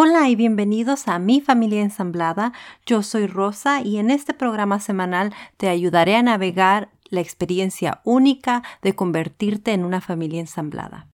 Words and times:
Hola 0.00 0.28
y 0.28 0.36
bienvenidos 0.36 1.08
a 1.08 1.18
Mi 1.18 1.40
Familia 1.40 1.82
Ensamblada. 1.82 2.52
Yo 2.86 3.02
soy 3.02 3.26
Rosa 3.26 3.82
y 3.82 3.98
en 3.98 4.12
este 4.12 4.32
programa 4.32 4.78
semanal 4.78 5.34
te 5.56 5.68
ayudaré 5.68 6.14
a 6.14 6.22
navegar 6.22 6.90
la 7.08 7.20
experiencia 7.20 8.00
única 8.04 8.62
de 8.80 8.94
convertirte 8.94 9.72
en 9.72 9.84
una 9.84 10.00
familia 10.00 10.38
ensamblada. 10.38 11.08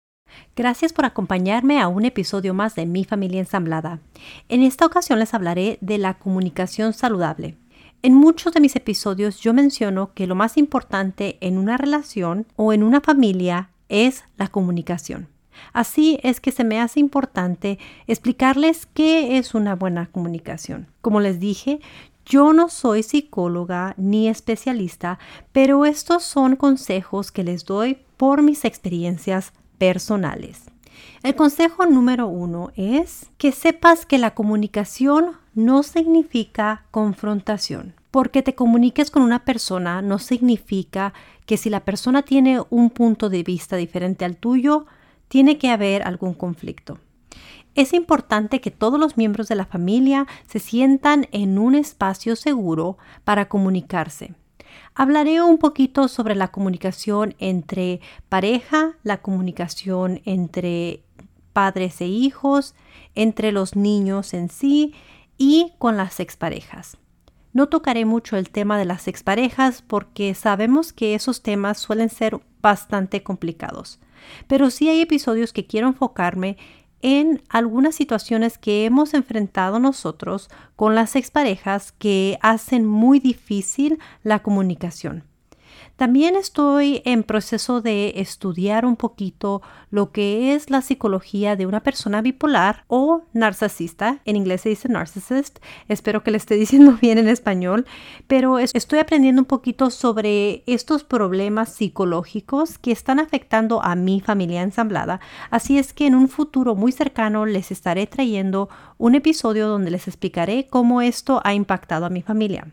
Gracias 0.55 0.93
por 0.93 1.05
acompañarme 1.05 1.79
a 1.79 1.87
un 1.87 2.05
episodio 2.05 2.55
más 2.55 2.73
de 2.73 2.87
Mi 2.87 3.05
Familia 3.05 3.41
Ensamblada. 3.41 3.99
En 4.49 4.63
esta 4.63 4.87
ocasión 4.87 5.19
les 5.19 5.35
hablaré 5.35 5.77
de 5.81 5.99
la 5.99 6.15
comunicación 6.15 6.93
saludable. 6.93 7.59
En 8.01 8.15
muchos 8.15 8.51
de 8.51 8.61
mis 8.61 8.75
episodios 8.75 9.41
yo 9.41 9.53
menciono 9.53 10.11
que 10.15 10.25
lo 10.25 10.33
más 10.33 10.57
importante 10.57 11.37
en 11.41 11.59
una 11.59 11.77
relación 11.77 12.47
o 12.55 12.73
en 12.73 12.81
una 12.81 12.99
familia 12.99 13.69
es 13.89 14.23
la 14.37 14.47
comunicación. 14.47 15.27
Así 15.73 16.19
es 16.23 16.39
que 16.39 16.51
se 16.51 16.63
me 16.63 16.79
hace 16.79 16.99
importante 16.99 17.79
explicarles 18.07 18.85
qué 18.85 19.37
es 19.37 19.53
una 19.53 19.75
buena 19.75 20.07
comunicación. 20.07 20.87
Como 21.01 21.19
les 21.19 21.39
dije, 21.39 21.79
yo 22.25 22.53
no 22.53 22.69
soy 22.69 23.03
psicóloga 23.03 23.93
ni 23.97 24.27
especialista, 24.27 25.19
pero 25.51 25.85
estos 25.85 26.23
son 26.23 26.55
consejos 26.55 27.31
que 27.31 27.43
les 27.43 27.65
doy 27.65 27.97
por 28.17 28.41
mis 28.41 28.65
experiencias 28.65 29.53
personales. 29.77 30.65
El 31.23 31.35
consejo 31.35 31.85
número 31.85 32.27
uno 32.27 32.71
es 32.75 33.29
que 33.37 33.51
sepas 33.51 34.05
que 34.05 34.17
la 34.17 34.33
comunicación 34.33 35.31
no 35.53 35.83
significa 35.83 36.85
confrontación. 36.91 37.93
Porque 38.11 38.41
te 38.41 38.55
comuniques 38.55 39.09
con 39.09 39.23
una 39.23 39.45
persona 39.45 40.01
no 40.01 40.19
significa 40.19 41.13
que 41.45 41.57
si 41.57 41.69
la 41.69 41.79
persona 41.81 42.23
tiene 42.23 42.61
un 42.69 42.89
punto 42.89 43.29
de 43.29 43.43
vista 43.43 43.77
diferente 43.77 44.25
al 44.25 44.35
tuyo, 44.35 44.85
tiene 45.31 45.57
que 45.57 45.69
haber 45.69 46.03
algún 46.03 46.33
conflicto. 46.33 46.97
Es 47.73 47.93
importante 47.93 48.59
que 48.59 48.69
todos 48.69 48.99
los 48.99 49.15
miembros 49.15 49.47
de 49.47 49.55
la 49.55 49.65
familia 49.65 50.27
se 50.45 50.59
sientan 50.59 51.29
en 51.31 51.57
un 51.57 51.73
espacio 51.73 52.35
seguro 52.35 52.97
para 53.23 53.47
comunicarse. 53.47 54.35
Hablaré 54.93 55.41
un 55.41 55.57
poquito 55.57 56.09
sobre 56.09 56.35
la 56.35 56.49
comunicación 56.49 57.33
entre 57.39 58.01
pareja, 58.27 58.97
la 59.03 59.21
comunicación 59.21 60.19
entre 60.25 61.01
padres 61.53 62.01
e 62.01 62.07
hijos, 62.07 62.75
entre 63.15 63.53
los 63.53 63.77
niños 63.77 64.33
en 64.33 64.49
sí 64.49 64.93
y 65.37 65.71
con 65.77 65.95
las 65.95 66.19
exparejas. 66.19 66.97
No 67.53 67.69
tocaré 67.69 68.03
mucho 68.03 68.35
el 68.35 68.49
tema 68.49 68.77
de 68.77 68.83
las 68.83 69.07
exparejas 69.07 69.81
porque 69.81 70.33
sabemos 70.33 70.91
que 70.91 71.15
esos 71.15 71.41
temas 71.41 71.77
suelen 71.77 72.09
ser 72.09 72.41
bastante 72.61 73.23
complicados. 73.23 74.01
Pero 74.47 74.69
sí 74.69 74.89
hay 74.89 75.01
episodios 75.01 75.53
que 75.53 75.65
quiero 75.65 75.87
enfocarme 75.87 76.57
en 77.01 77.41
algunas 77.49 77.95
situaciones 77.95 78.57
que 78.57 78.85
hemos 78.85 79.13
enfrentado 79.13 79.79
nosotros 79.79 80.49
con 80.75 80.95
las 80.95 81.15
exparejas 81.15 81.91
que 81.91 82.37
hacen 82.41 82.85
muy 82.85 83.19
difícil 83.19 83.99
la 84.23 84.39
comunicación. 84.39 85.23
También 86.01 86.35
estoy 86.35 87.03
en 87.05 87.21
proceso 87.21 87.79
de 87.79 88.13
estudiar 88.15 88.87
un 88.87 88.95
poquito 88.95 89.61
lo 89.91 90.11
que 90.11 90.55
es 90.55 90.71
la 90.71 90.81
psicología 90.81 91.55
de 91.55 91.67
una 91.67 91.81
persona 91.81 92.23
bipolar 92.23 92.85
o 92.87 93.21
narcisista. 93.33 94.17
En 94.25 94.35
inglés 94.35 94.61
se 94.61 94.69
dice 94.69 94.89
narcissist. 94.89 95.59
Espero 95.89 96.23
que 96.23 96.31
le 96.31 96.37
esté 96.37 96.55
diciendo 96.65 96.97
bien 96.99 97.19
en 97.19 97.27
español. 97.27 97.85
Pero 98.25 98.57
estoy 98.57 98.97
aprendiendo 98.97 99.43
un 99.43 99.45
poquito 99.45 99.91
sobre 99.91 100.63
estos 100.65 101.03
problemas 101.03 101.69
psicológicos 101.69 102.79
que 102.79 102.91
están 102.91 103.19
afectando 103.19 103.83
a 103.83 103.93
mi 103.93 104.21
familia 104.21 104.63
ensamblada. 104.63 105.19
Así 105.51 105.77
es 105.77 105.93
que 105.93 106.07
en 106.07 106.15
un 106.15 106.29
futuro 106.29 106.73
muy 106.73 106.91
cercano 106.91 107.45
les 107.45 107.69
estaré 107.69 108.07
trayendo 108.07 108.69
un 108.97 109.13
episodio 109.13 109.67
donde 109.67 109.91
les 109.91 110.07
explicaré 110.07 110.65
cómo 110.67 111.03
esto 111.03 111.41
ha 111.43 111.53
impactado 111.53 112.07
a 112.07 112.09
mi 112.09 112.23
familia. 112.23 112.65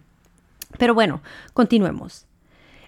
Pero 0.79 0.95
bueno, 0.95 1.21
continuemos. 1.53 2.28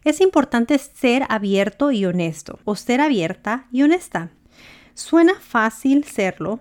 Es 0.05 0.21
importante 0.21 0.78
ser 0.78 1.25
abierto 1.28 1.91
y 1.91 2.06
honesto 2.06 2.59
o 2.65 2.75
ser 2.77 3.00
abierta 3.00 3.66
y 3.71 3.83
honesta. 3.83 4.31
Suena 4.94 5.34
fácil 5.34 6.05
serlo, 6.05 6.61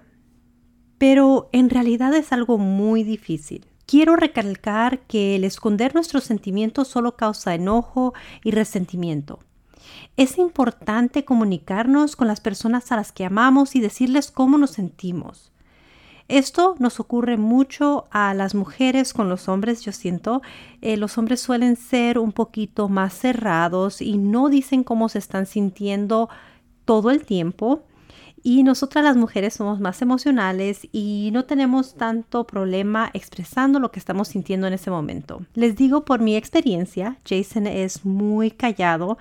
pero 0.97 1.49
en 1.53 1.69
realidad 1.69 2.13
es 2.13 2.33
algo 2.33 2.57
muy 2.57 3.03
difícil. 3.03 3.65
Quiero 3.85 4.15
recalcar 4.15 4.99
que 5.07 5.35
el 5.35 5.43
esconder 5.43 5.95
nuestros 5.95 6.25
sentimientos 6.25 6.89
solo 6.89 7.15
causa 7.15 7.55
enojo 7.55 8.13
y 8.43 8.51
resentimiento. 8.51 9.39
Es 10.17 10.37
importante 10.37 11.25
comunicarnos 11.25 12.15
con 12.15 12.27
las 12.27 12.41
personas 12.41 12.91
a 12.91 12.97
las 12.97 13.11
que 13.11 13.25
amamos 13.25 13.75
y 13.75 13.79
decirles 13.79 14.31
cómo 14.31 14.57
nos 14.57 14.71
sentimos. 14.71 15.51
Esto 16.29 16.75
nos 16.77 16.99
ocurre 16.99 17.37
mucho 17.37 18.05
a 18.11 18.35
las 18.35 18.53
mujeres 18.53 19.13
con 19.13 19.29
los 19.29 19.49
hombres, 19.49 19.81
yo 19.81 19.91
siento. 19.91 20.43
Eh, 20.79 20.95
los 20.95 21.17
hombres 21.17 21.41
suelen 21.41 21.75
ser 21.75 22.19
un 22.19 22.31
poquito 22.33 22.87
más 22.87 23.15
cerrados 23.15 23.99
y 23.99 24.19
no 24.19 24.47
dicen 24.47 24.83
cómo 24.83 25.09
se 25.09 25.17
están 25.17 25.47
sintiendo 25.47 26.29
todo 26.85 27.09
el 27.09 27.25
tiempo. 27.25 27.81
Y 28.43 28.61
nosotras 28.61 29.03
las 29.03 29.17
mujeres 29.17 29.55
somos 29.55 29.79
más 29.79 30.03
emocionales 30.03 30.87
y 30.91 31.31
no 31.33 31.45
tenemos 31.45 31.95
tanto 31.95 32.45
problema 32.45 33.09
expresando 33.13 33.79
lo 33.79 33.91
que 33.91 33.99
estamos 33.99 34.27
sintiendo 34.27 34.67
en 34.67 34.73
ese 34.73 34.91
momento. 34.91 35.41
Les 35.55 35.75
digo 35.75 36.05
por 36.05 36.19
mi 36.19 36.35
experiencia, 36.35 37.17
Jason 37.27 37.65
es 37.65 38.05
muy 38.05 38.51
callado, 38.51 39.17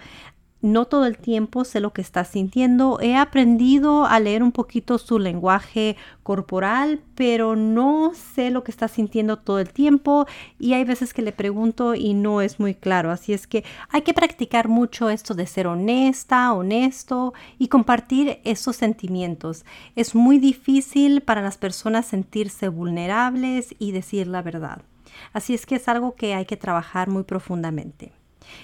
no 0.60 0.86
todo 0.86 1.06
el 1.06 1.18
tiempo 1.18 1.64
sé 1.64 1.80
lo 1.80 1.92
que 1.92 2.00
está 2.00 2.24
sintiendo. 2.24 2.98
He 3.00 3.16
aprendido 3.16 4.06
a 4.06 4.18
leer 4.18 4.42
un 4.42 4.52
poquito 4.52 4.98
su 4.98 5.18
lenguaje 5.18 5.96
corporal, 6.22 7.00
pero 7.14 7.56
no 7.56 8.12
sé 8.14 8.50
lo 8.50 8.64
que 8.64 8.70
está 8.70 8.88
sintiendo 8.88 9.38
todo 9.38 9.60
el 9.60 9.72
tiempo 9.72 10.26
y 10.58 10.74
hay 10.74 10.84
veces 10.84 11.14
que 11.14 11.22
le 11.22 11.32
pregunto 11.32 11.94
y 11.94 12.14
no 12.14 12.40
es 12.40 12.58
muy 12.58 12.74
claro. 12.74 13.10
Así 13.10 13.32
es 13.32 13.46
que 13.46 13.64
hay 13.88 14.02
que 14.02 14.14
practicar 14.14 14.68
mucho 14.68 15.10
esto 15.10 15.34
de 15.34 15.46
ser 15.46 15.66
honesta, 15.68 16.52
honesto 16.52 17.34
y 17.58 17.68
compartir 17.68 18.40
esos 18.44 18.76
sentimientos. 18.76 19.64
Es 19.94 20.14
muy 20.14 20.38
difícil 20.38 21.20
para 21.20 21.42
las 21.42 21.56
personas 21.56 22.06
sentirse 22.06 22.68
vulnerables 22.68 23.74
y 23.78 23.92
decir 23.92 24.26
la 24.26 24.42
verdad. 24.42 24.82
Así 25.32 25.54
es 25.54 25.66
que 25.66 25.76
es 25.76 25.88
algo 25.88 26.14
que 26.14 26.34
hay 26.34 26.46
que 26.46 26.56
trabajar 26.56 27.08
muy 27.08 27.22
profundamente 27.22 28.17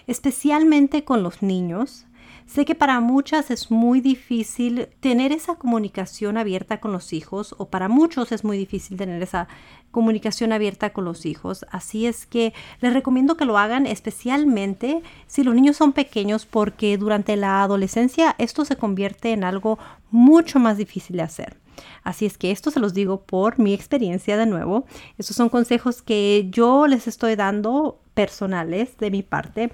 especialmente 0.06 1.04
con 1.04 1.22
los 1.22 1.42
niños. 1.42 2.06
Sé 2.46 2.66
que 2.66 2.74
para 2.74 3.00
muchas 3.00 3.50
es 3.50 3.70
muy 3.70 4.00
difícil 4.00 4.88
tener 5.00 5.32
esa 5.32 5.56
comunicación 5.56 6.36
abierta 6.36 6.78
con 6.78 6.92
los 6.92 7.12
hijos 7.14 7.54
o 7.56 7.68
para 7.68 7.88
muchos 7.88 8.32
es 8.32 8.44
muy 8.44 8.58
difícil 8.58 8.98
tener 8.98 9.22
esa 9.22 9.48
comunicación 9.90 10.52
abierta 10.52 10.92
con 10.92 11.06
los 11.06 11.24
hijos. 11.24 11.64
Así 11.70 12.06
es 12.06 12.26
que 12.26 12.52
les 12.80 12.92
recomiendo 12.92 13.36
que 13.36 13.46
lo 13.46 13.56
hagan 13.56 13.86
especialmente 13.86 15.02
si 15.26 15.42
los 15.42 15.54
niños 15.54 15.76
son 15.76 15.92
pequeños 15.92 16.44
porque 16.44 16.98
durante 16.98 17.36
la 17.36 17.62
adolescencia 17.62 18.34
esto 18.38 18.64
se 18.64 18.76
convierte 18.76 19.32
en 19.32 19.44
algo 19.44 19.78
mucho 20.10 20.58
más 20.58 20.76
difícil 20.76 21.16
de 21.16 21.22
hacer. 21.22 21.56
Así 22.02 22.26
es 22.26 22.36
que 22.38 22.50
esto 22.50 22.70
se 22.70 22.80
los 22.80 22.94
digo 22.94 23.22
por 23.22 23.58
mi 23.58 23.72
experiencia 23.72 24.36
de 24.36 24.46
nuevo. 24.46 24.84
Estos 25.18 25.36
son 25.36 25.48
consejos 25.48 26.02
que 26.02 26.46
yo 26.50 26.86
les 26.86 27.08
estoy 27.08 27.36
dando 27.36 28.00
personales 28.14 28.96
de 28.98 29.10
mi 29.10 29.22
parte 29.22 29.72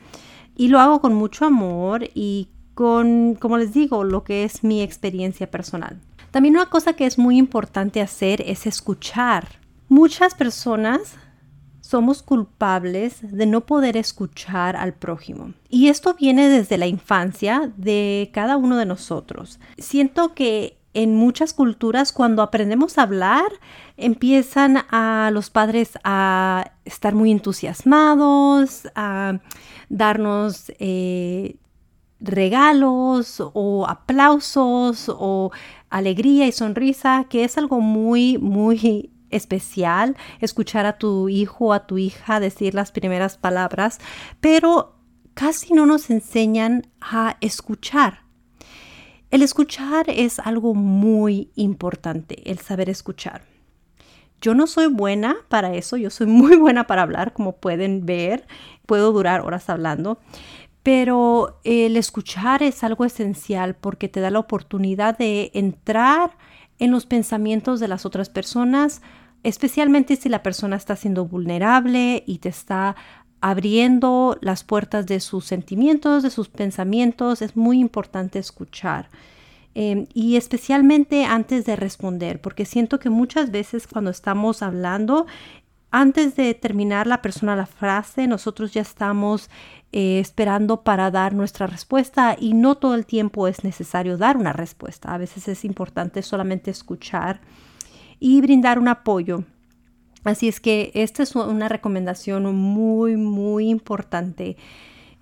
y 0.56 0.69
lo 0.69 0.81
hago 0.81 1.01
con 1.01 1.15
mucho 1.15 1.45
amor 1.45 2.09
y 2.14 2.49
con, 2.75 3.35
como 3.35 3.59
les 3.59 3.73
digo, 3.73 4.05
lo 4.05 4.25
que 4.25 4.44
es 4.44 4.64
mi 4.64 4.82
experiencia 4.82 5.50
personal. 5.50 6.00
También 6.31 6.56
una 6.56 6.67
cosa 6.67 6.94
que 6.94 7.06
es 7.06 7.19
muy 7.19 7.38
importante 7.38 8.00
hacer 8.00 8.43
es 8.43 8.67
escuchar. 8.67 9.49
Muchas 9.88 10.35
personas 10.35 11.17
somos 11.81 12.23
culpables 12.23 13.19
de 13.20 13.47
no 13.47 13.62
poder 13.67 13.97
escuchar 13.97 14.76
al 14.76 14.94
prójimo. 14.94 15.55
Y 15.69 15.88
esto 15.88 16.14
viene 16.14 16.49
desde 16.49 16.79
la 16.79 16.87
infancia 16.87 17.73
de 17.76 18.31
cada 18.32 18.56
uno 18.56 18.76
de 18.76 18.87
nosotros. 18.87 19.59
Siento 19.76 20.35
que 20.35 20.80
en 20.92 21.14
muchas 21.14 21.52
culturas 21.52 22.12
cuando 22.12 22.42
aprendemos 22.42 22.98
a 22.98 23.02
hablar 23.02 23.50
empiezan 23.96 24.78
a 24.90 25.31
los 25.32 25.50
padres 25.50 25.98
a 26.02 26.72
estar 26.84 27.14
muy 27.14 27.31
entusiasmados, 27.31 28.88
a 28.94 29.38
darnos 29.88 30.72
eh, 30.78 31.56
regalos 32.20 33.40
o 33.40 33.87
aplausos 33.88 35.06
o 35.08 35.52
alegría 35.90 36.46
y 36.46 36.52
sonrisa, 36.52 37.26
que 37.28 37.44
es 37.44 37.56
algo 37.56 37.81
muy, 37.81 38.38
muy 38.38 39.10
especial 39.31 40.16
escuchar 40.40 40.87
a 40.87 40.98
tu 40.98 41.28
hijo 41.28 41.66
o 41.66 41.72
a 41.72 41.87
tu 41.87 41.98
hija 41.98 42.40
decir 42.40 42.75
las 42.75 42.90
primeras 42.90 43.37
palabras, 43.37 43.98
pero 44.40 44.96
casi 45.34 45.72
no 45.72 45.87
nos 45.87 46.10
enseñan 46.10 46.88
a 47.00 47.37
escuchar. 47.40 48.30
El 49.31 49.43
escuchar 49.43 50.06
es 50.09 50.41
algo 50.41 50.75
muy 50.75 51.50
importante, 51.55 52.50
el 52.50 52.59
saber 52.59 52.88
escuchar. 52.91 53.43
Yo 54.41 54.55
no 54.55 54.67
soy 54.67 54.88
buena 54.88 55.37
para 55.49 55.75
eso, 55.75 55.97
yo 55.97 56.11
soy 56.11 56.27
muy 56.29 56.56
buena 56.56 56.87
para 56.87 57.03
hablar, 57.03 57.32
como 57.32 57.56
pueden 57.56 58.06
ver, 58.06 58.47
puedo 58.87 59.12
durar 59.12 59.43
horas 59.43 59.71
hablando, 59.71 60.19
pero 60.82 61.61
el 61.62 61.97
escuchar 61.97 62.62
es 62.65 62.82
algo 62.82 63.05
esencial 63.05 63.77
porque 63.77 64.09
te 64.09 64.21
da 64.21 64.31
la 64.31 64.41
oportunidad 64.41 65.17
de 65.17 65.53
entrar 65.55 66.37
en 66.81 66.91
los 66.91 67.06
pensamientos 67.06 67.79
de 67.79 67.87
las 67.87 68.06
otras 68.06 68.31
personas, 68.31 69.00
especialmente 69.44 70.17
si 70.17 70.29
la 70.29 70.43
persona 70.43 70.75
está 70.75 70.97
siendo 70.97 71.25
vulnerable 71.26 72.25
y 72.26 72.38
te 72.38 72.49
está 72.49 72.97
abriendo 73.40 74.38
las 74.40 74.64
puertas 74.64 75.06
de 75.06 75.20
sus 75.20 75.44
sentimientos, 75.44 76.22
de 76.22 76.31
sus 76.31 76.48
pensamientos. 76.48 77.42
Es 77.42 77.56
muy 77.56 77.78
importante 77.78 78.38
escuchar. 78.38 79.08
Em, 79.75 80.06
y 80.14 80.37
especialmente 80.37 81.25
antes 81.25 81.64
de 81.64 81.76
responder, 81.76 82.40
porque 82.40 82.64
siento 82.64 82.98
que 82.98 83.08
muchas 83.08 83.52
veces 83.52 83.87
cuando 83.87 84.10
estamos 84.10 84.62
hablando, 84.62 85.26
antes 85.92 86.37
de 86.37 86.54
terminar 86.54 87.06
la 87.06 87.22
persona 87.22 87.56
la 87.56 87.66
frase, 87.66 88.26
nosotros 88.26 88.72
ya 88.72 88.82
estamos 88.82 89.48
eh, 89.92 90.20
esperando 90.20 90.82
para 90.82 91.10
dar 91.10 91.34
nuestra 91.34 91.66
respuesta 91.66 92.37
y 92.38 92.54
no 92.54 92.76
todo 92.76 92.94
el 92.94 93.06
tiempo 93.06 93.48
es 93.48 93.64
necesario 93.64 94.16
dar 94.16 94.37
una 94.37 94.52
respuesta. 94.52 95.12
A 95.12 95.19
veces 95.19 95.48
es 95.48 95.64
importante 95.64 96.22
solamente 96.22 96.70
escuchar 96.70 97.40
y 98.20 98.40
brindar 98.40 98.78
un 98.78 98.88
apoyo. 98.88 99.44
Así 100.25 100.49
es 100.49 100.61
que 100.61 100.90
esta 100.94 101.22
es 101.22 101.34
una 101.34 101.69
recomendación 101.69 102.55
muy, 102.55 103.17
muy 103.17 103.69
importante. 103.69 104.56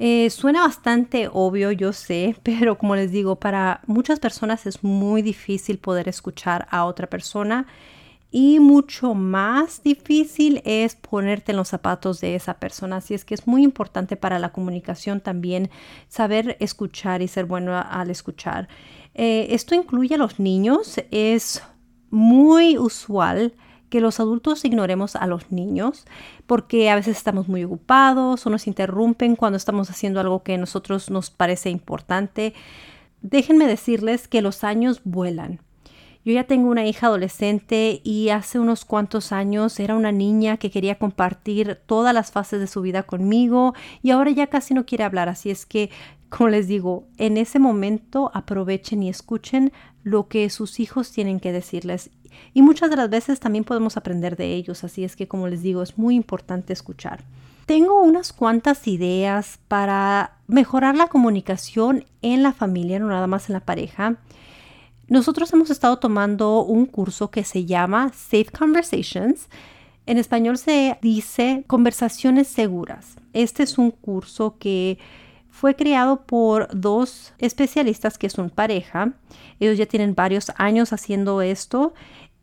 Eh, 0.00 0.30
suena 0.30 0.62
bastante 0.62 1.28
obvio, 1.32 1.72
yo 1.72 1.92
sé, 1.92 2.36
pero 2.42 2.78
como 2.78 2.96
les 2.96 3.10
digo, 3.12 3.36
para 3.36 3.80
muchas 3.86 4.20
personas 4.20 4.66
es 4.66 4.82
muy 4.84 5.22
difícil 5.22 5.78
poder 5.78 6.08
escuchar 6.08 6.66
a 6.70 6.84
otra 6.84 7.08
persona 7.08 7.66
y 8.30 8.60
mucho 8.60 9.14
más 9.14 9.82
difícil 9.82 10.60
es 10.64 10.94
ponerte 10.96 11.52
en 11.52 11.56
los 11.56 11.68
zapatos 11.68 12.20
de 12.20 12.34
esa 12.34 12.54
persona. 12.54 12.96
Así 12.96 13.14
es 13.14 13.24
que 13.24 13.34
es 13.34 13.46
muy 13.46 13.62
importante 13.62 14.16
para 14.16 14.38
la 14.38 14.52
comunicación 14.52 15.20
también 15.20 15.70
saber 16.08 16.56
escuchar 16.60 17.22
y 17.22 17.28
ser 17.28 17.46
bueno 17.46 17.74
al 17.74 18.10
escuchar. 18.10 18.68
Eh, 19.14 19.46
esto 19.50 19.74
incluye 19.74 20.14
a 20.14 20.18
los 20.18 20.38
niños. 20.38 21.00
Es 21.10 21.62
muy 22.10 22.76
usual 22.76 23.54
que 23.88 24.00
los 24.00 24.20
adultos 24.20 24.64
ignoremos 24.64 25.16
a 25.16 25.26
los 25.26 25.50
niños 25.50 26.04
porque 26.46 26.90
a 26.90 26.94
veces 26.94 27.16
estamos 27.16 27.48
muy 27.48 27.64
ocupados 27.64 28.46
o 28.46 28.50
nos 28.50 28.66
interrumpen 28.66 29.36
cuando 29.36 29.56
estamos 29.56 29.90
haciendo 29.90 30.20
algo 30.20 30.42
que 30.42 30.54
a 30.54 30.58
nosotros 30.58 31.10
nos 31.10 31.30
parece 31.30 31.70
importante. 31.70 32.54
Déjenme 33.22 33.66
decirles 33.66 34.28
que 34.28 34.42
los 34.42 34.64
años 34.64 35.00
vuelan. 35.04 35.60
Yo 36.24 36.34
ya 36.34 36.44
tengo 36.44 36.68
una 36.68 36.86
hija 36.86 37.06
adolescente 37.06 38.02
y 38.04 38.28
hace 38.28 38.58
unos 38.58 38.84
cuantos 38.84 39.32
años 39.32 39.80
era 39.80 39.94
una 39.94 40.12
niña 40.12 40.58
que 40.58 40.70
quería 40.70 40.98
compartir 40.98 41.80
todas 41.86 42.12
las 42.12 42.32
fases 42.32 42.60
de 42.60 42.66
su 42.66 42.82
vida 42.82 43.04
conmigo 43.04 43.74
y 44.02 44.10
ahora 44.10 44.30
ya 44.32 44.48
casi 44.48 44.74
no 44.74 44.84
quiere 44.84 45.04
hablar. 45.04 45.30
Así 45.30 45.50
es 45.50 45.64
que, 45.64 45.90
como 46.28 46.50
les 46.50 46.68
digo, 46.68 47.06
en 47.16 47.36
ese 47.36 47.58
momento 47.58 48.30
aprovechen 48.34 49.02
y 49.02 49.08
escuchen 49.08 49.72
lo 50.02 50.28
que 50.28 50.48
sus 50.50 50.80
hijos 50.80 51.12
tienen 51.12 51.40
que 51.40 51.52
decirles 51.52 52.10
y 52.54 52.62
muchas 52.62 52.90
de 52.90 52.96
las 52.96 53.10
veces 53.10 53.40
también 53.40 53.64
podemos 53.64 53.96
aprender 53.96 54.36
de 54.36 54.54
ellos, 54.54 54.84
así 54.84 55.04
es 55.04 55.16
que 55.16 55.28
como 55.28 55.48
les 55.48 55.62
digo, 55.62 55.82
es 55.82 55.98
muy 55.98 56.14
importante 56.14 56.72
escuchar. 56.72 57.24
Tengo 57.66 58.00
unas 58.00 58.32
cuantas 58.32 58.86
ideas 58.88 59.58
para 59.68 60.38
mejorar 60.46 60.96
la 60.96 61.08
comunicación 61.08 62.06
en 62.22 62.42
la 62.42 62.52
familia, 62.52 62.98
no 62.98 63.08
nada 63.08 63.26
más 63.26 63.48
en 63.48 63.54
la 63.54 63.60
pareja. 63.60 64.16
Nosotros 65.08 65.52
hemos 65.52 65.70
estado 65.70 65.98
tomando 65.98 66.62
un 66.62 66.86
curso 66.86 67.30
que 67.30 67.44
se 67.44 67.66
llama 67.66 68.10
Safe 68.14 68.46
Conversations. 68.46 69.48
En 70.06 70.16
español 70.16 70.56
se 70.56 70.98
dice 71.02 71.64
conversaciones 71.66 72.48
seguras. 72.48 73.16
Este 73.34 73.62
es 73.62 73.76
un 73.76 73.90
curso 73.90 74.56
que 74.58 74.98
fue 75.58 75.74
creado 75.74 76.22
por 76.24 76.68
dos 76.72 77.32
especialistas 77.38 78.16
que 78.16 78.30
son 78.30 78.48
pareja. 78.48 79.14
Ellos 79.58 79.76
ya 79.76 79.86
tienen 79.86 80.14
varios 80.14 80.52
años 80.56 80.92
haciendo 80.92 81.42
esto 81.42 81.94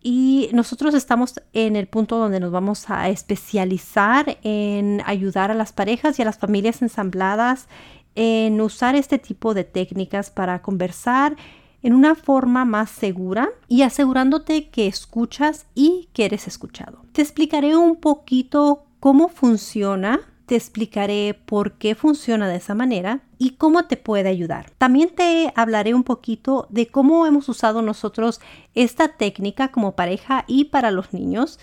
y 0.02 0.50
nosotros 0.52 0.94
estamos 0.94 1.36
en 1.54 1.78
el 1.78 1.88
punto 1.88 2.18
donde 2.18 2.42
nos 2.42 2.52
vamos 2.52 2.90
a 2.90 3.08
especializar 3.08 4.38
en 4.44 5.02
ayudar 5.06 5.50
a 5.50 5.54
las 5.54 5.72
parejas 5.72 6.20
y 6.20 6.24
a 6.24 6.26
las 6.26 6.38
familias 6.38 6.82
ensambladas 6.82 7.70
en 8.16 8.60
usar 8.60 8.96
este 8.96 9.18
tipo 9.18 9.54
de 9.54 9.64
técnicas 9.64 10.30
para 10.30 10.62
conversar 10.62 11.38
en 11.84 11.94
una 11.94 12.16
forma 12.16 12.66
más 12.66 12.90
segura 12.90 13.48
y 13.70 13.84
asegurándote 13.84 14.68
que 14.68 14.88
escuchas 14.88 15.68
y 15.74 16.10
que 16.12 16.26
eres 16.26 16.50
escuchado. 16.50 17.06
Te 17.14 17.22
explicaré 17.22 17.78
un 17.78 17.96
poquito 17.96 18.84
cómo 19.00 19.30
funciona 19.30 20.20
te 20.46 20.56
explicaré 20.56 21.34
por 21.46 21.74
qué 21.74 21.96
funciona 21.96 22.48
de 22.48 22.58
esa 22.58 22.76
manera 22.76 23.22
y 23.38 23.52
cómo 23.52 23.86
te 23.86 23.98
puede 23.98 24.30
ayudar. 24.30 24.72
También 24.78 25.10
te 25.10 25.52
hablaré 25.56 25.94
un 25.94 26.04
poquito 26.04 26.68
de 26.70 26.88
cómo 26.88 27.26
hemos 27.26 27.50
usado 27.50 27.82
nosotros 27.82 28.42
esta 28.74 29.10
técnica 29.10 29.72
como 29.72 29.96
pareja 29.96 30.46
y 30.48 30.66
para 30.66 30.92
los 30.92 31.14
niños 31.14 31.60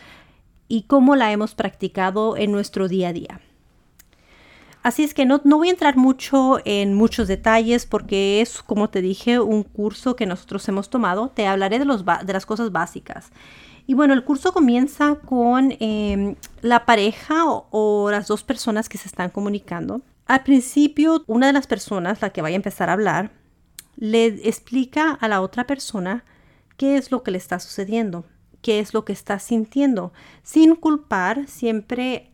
y 0.68 0.82
cómo 0.82 1.16
la 1.16 1.32
hemos 1.32 1.54
practicado 1.54 2.36
en 2.36 2.52
nuestro 2.52 2.88
día 2.88 3.08
a 3.08 3.12
día. 3.12 3.40
Así 4.82 5.04
es 5.04 5.14
que 5.14 5.24
no, 5.24 5.40
no, 5.44 5.58
voy 5.58 5.68
a 5.68 5.72
entrar 5.72 5.96
mucho 5.96 6.58
en 6.64 6.94
muchos 6.94 7.28
detalles 7.28 7.86
porque 7.86 8.40
es, 8.40 8.62
como 8.62 8.90
te 8.90 9.00
dije, 9.00 9.38
un 9.38 9.62
curso 9.62 10.16
que 10.16 10.26
nosotros 10.26 10.68
hemos 10.68 10.90
tomado. 10.90 11.28
Te 11.28 11.46
hablaré 11.46 11.78
de, 11.78 11.84
los, 11.84 12.04
de 12.04 12.32
las 12.32 12.46
cosas 12.46 12.72
básicas. 12.72 13.30
Y 13.86 13.94
bueno, 13.94 14.14
el 14.14 14.24
curso 14.24 14.52
comienza 14.52 15.16
con 15.16 15.74
em, 15.80 16.36
la 16.60 16.86
pareja 16.86 17.44
o, 17.46 18.10
las 18.10 18.28
dos 18.28 18.42
personas 18.44 18.88
que 18.88 18.98
se 18.98 19.08
están 19.08 19.30
comunicando. 19.30 20.02
Al 20.26 20.42
principio, 20.44 21.24
una 21.26 21.48
de 21.48 21.52
las 21.52 21.66
personas, 21.66 22.22
la 22.22 22.30
que 22.30 22.42
vaya 22.42 22.54
a 22.54 22.56
empezar 22.56 22.88
a 22.88 22.94
hablar, 22.94 23.32
le 23.96 24.26
explica 24.26 25.10
a 25.10 25.28
la 25.28 25.40
otra 25.40 25.66
persona 25.66 26.24
qué 26.76 26.96
es 26.96 27.10
lo 27.10 27.22
que 27.22 27.32
le 27.32 27.38
está 27.38 27.58
sucediendo, 27.58 28.24
qué 28.62 28.78
es 28.78 28.94
lo 28.94 29.04
que 29.04 29.12
está 29.12 29.38
sintiendo, 29.38 30.12
sin 30.42 30.74
culpar, 30.76 31.48
siempre 31.48 32.32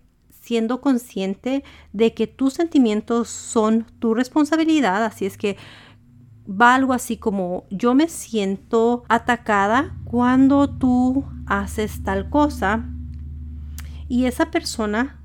siendo 0.48 0.80
consciente 0.80 1.62
de 1.92 2.14
que 2.14 2.26
tus 2.26 2.54
sentimientos 2.54 3.28
son 3.28 3.86
tu 3.98 4.14
responsabilidad, 4.14 5.04
así 5.04 5.26
es 5.26 5.36
que 5.36 5.58
va 6.48 6.74
algo 6.74 6.92
así 6.92 7.16
como 7.16 7.64
yo 7.70 7.94
me 7.94 8.08
siento 8.08 9.04
atacada 9.08 9.94
cuando 10.04 10.68
tú 10.68 11.24
haces 11.46 12.02
tal 12.02 12.30
cosa 12.30 12.84
y 14.08 14.24
esa 14.24 14.50
persona, 14.50 15.20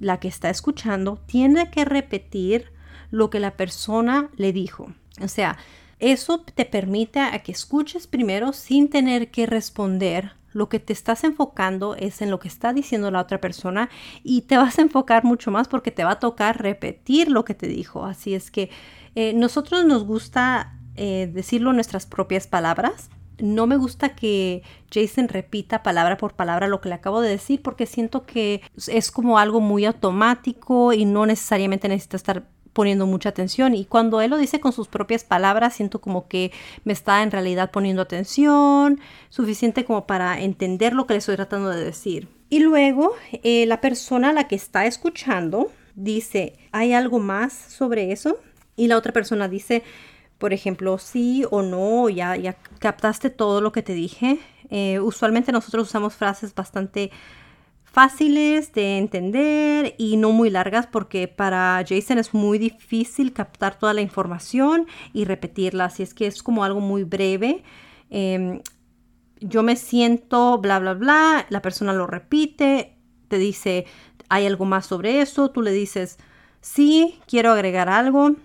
la 0.00 0.18
que 0.18 0.28
está 0.28 0.50
escuchando, 0.50 1.22
tiene 1.26 1.70
que 1.70 1.84
repetir 1.84 2.72
lo 3.10 3.30
que 3.30 3.40
la 3.40 3.56
persona 3.56 4.28
le 4.36 4.52
dijo. 4.52 4.92
O 5.22 5.28
sea, 5.28 5.56
eso 6.00 6.40
te 6.40 6.64
permite 6.64 7.20
a 7.20 7.38
que 7.40 7.52
escuches 7.52 8.06
primero 8.06 8.52
sin 8.52 8.90
tener 8.90 9.30
que 9.30 9.46
responder. 9.46 10.32
Lo 10.52 10.68
que 10.68 10.80
te 10.80 10.92
estás 10.92 11.24
enfocando 11.24 11.94
es 11.94 12.22
en 12.22 12.30
lo 12.30 12.40
que 12.40 12.48
está 12.48 12.72
diciendo 12.72 13.10
la 13.10 13.20
otra 13.20 13.40
persona 13.40 13.88
y 14.24 14.42
te 14.42 14.56
vas 14.56 14.78
a 14.78 14.82
enfocar 14.82 15.22
mucho 15.22 15.50
más 15.50 15.68
porque 15.68 15.90
te 15.90 16.04
va 16.04 16.12
a 16.12 16.18
tocar 16.18 16.60
repetir 16.60 17.30
lo 17.30 17.44
que 17.44 17.54
te 17.54 17.68
dijo. 17.68 18.04
Así 18.04 18.34
es 18.34 18.50
que 18.50 18.70
eh, 19.14 19.32
nosotros 19.34 19.84
nos 19.84 20.04
gusta 20.04 20.78
eh, 20.96 21.30
decirlo 21.32 21.70
en 21.70 21.76
nuestras 21.76 22.06
propias 22.06 22.46
palabras. 22.46 23.10
No 23.38 23.68
me 23.68 23.76
gusta 23.76 24.16
que 24.16 24.62
Jason 24.92 25.28
repita 25.28 25.84
palabra 25.84 26.16
por 26.16 26.34
palabra 26.34 26.66
lo 26.66 26.80
que 26.80 26.88
le 26.88 26.96
acabo 26.96 27.20
de 27.20 27.28
decir 27.28 27.62
porque 27.62 27.86
siento 27.86 28.26
que 28.26 28.62
es 28.88 29.12
como 29.12 29.38
algo 29.38 29.60
muy 29.60 29.84
automático 29.84 30.92
y 30.92 31.04
no 31.04 31.24
necesariamente 31.24 31.88
necesita 31.88 32.16
estar 32.16 32.48
poniendo 32.72 33.06
mucha 33.06 33.28
atención. 33.28 33.74
Y 33.74 33.84
cuando 33.84 34.20
él 34.20 34.30
lo 34.30 34.38
dice 34.38 34.60
con 34.60 34.72
sus 34.72 34.88
propias 34.88 35.24
palabras 35.24 35.74
siento 35.74 36.00
como 36.00 36.26
que 36.26 36.52
me 36.84 36.92
está 36.92 37.22
en 37.22 37.30
realidad 37.30 37.70
poniendo 37.70 38.02
atención 38.02 39.00
suficiente 39.28 39.84
como 39.84 40.06
para 40.06 40.40
entender 40.40 40.94
lo 40.94 41.06
que 41.06 41.14
le 41.14 41.18
estoy 41.18 41.36
tratando 41.36 41.70
de 41.70 41.84
decir. 41.84 42.28
Y 42.50 42.60
luego 42.60 43.12
eh, 43.44 43.66
la 43.66 43.80
persona 43.80 44.30
a 44.30 44.32
la 44.32 44.48
que 44.48 44.56
está 44.56 44.86
escuchando 44.86 45.70
dice 45.94 46.56
hay 46.72 46.92
algo 46.92 47.18
más 47.18 47.52
sobre 47.52 48.12
eso 48.12 48.38
y 48.78 48.86
la 48.86 48.96
otra 48.96 49.12
persona 49.12 49.48
dice, 49.48 49.82
por 50.38 50.52
ejemplo, 50.52 50.96
sí 50.98 51.44
o 51.50 51.62
no, 51.62 52.08
ya, 52.08 52.36
ya 52.36 52.56
captaste 52.78 53.28
todo 53.28 53.60
lo 53.60 53.72
que 53.72 53.82
te 53.82 53.92
dije. 53.92 54.38
Eh, 54.70 55.00
usualmente 55.00 55.52
nosotros 55.52 55.88
usamos 55.88 56.14
frases 56.14 56.54
bastante 56.54 57.10
fáciles 57.84 58.72
de 58.72 58.98
entender 58.98 59.94
y 59.98 60.16
no 60.16 60.30
muy 60.30 60.50
largas 60.50 60.86
porque 60.86 61.26
para 61.26 61.84
Jason 61.88 62.18
es 62.18 62.32
muy 62.34 62.58
difícil 62.58 63.32
captar 63.32 63.78
toda 63.78 63.94
la 63.94 64.00
información 64.00 64.86
y 65.12 65.24
repetirla, 65.24 65.86
así 65.86 66.02
es 66.04 66.14
que 66.14 66.26
es 66.26 66.42
como 66.42 66.62
algo 66.62 66.80
muy 66.80 67.02
breve. 67.02 67.64
Em, 68.10 68.60
yo 69.40 69.62
me 69.62 69.74
siento 69.74 70.58
bla, 70.58 70.78
bla, 70.78 70.94
bla, 70.94 71.46
la 71.48 71.62
persona 71.62 71.92
lo 71.92 72.06
repite, 72.06 72.96
te 73.28 73.38
dice, 73.38 73.86
hay 74.28 74.46
algo 74.46 74.64
más 74.64 74.86
sobre 74.86 75.20
eso, 75.20 75.50
tú 75.50 75.62
le 75.62 75.72
dices, 75.72 76.18
sí, 76.60 77.18
quiero 77.26 77.50
agregar 77.50 77.88
algo, 77.88 78.36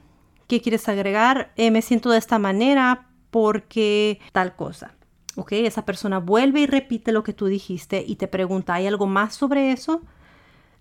¿Qué 0.53 0.61
quieres 0.61 0.87
agregar? 0.87 1.51
Eh, 1.55 1.71
me 1.71 1.81
siento 1.81 2.11
de 2.11 2.19
esta 2.19 2.37
manera 2.37 3.09
porque 3.31 4.19
tal 4.33 4.55
cosa. 4.55 4.93
¿Ok? 5.35 5.53
Esa 5.53 5.83
persona 5.83 6.19
vuelve 6.19 6.59
y 6.59 6.67
repite 6.67 7.11
lo 7.11 7.23
que 7.23 7.33
tú 7.33 7.47
dijiste 7.47 8.05
y 8.05 8.17
te 8.17 8.27
pregunta, 8.27 8.75
¿hay 8.75 8.85
algo 8.85 9.07
más 9.07 9.33
sobre 9.33 9.71
eso? 9.71 10.03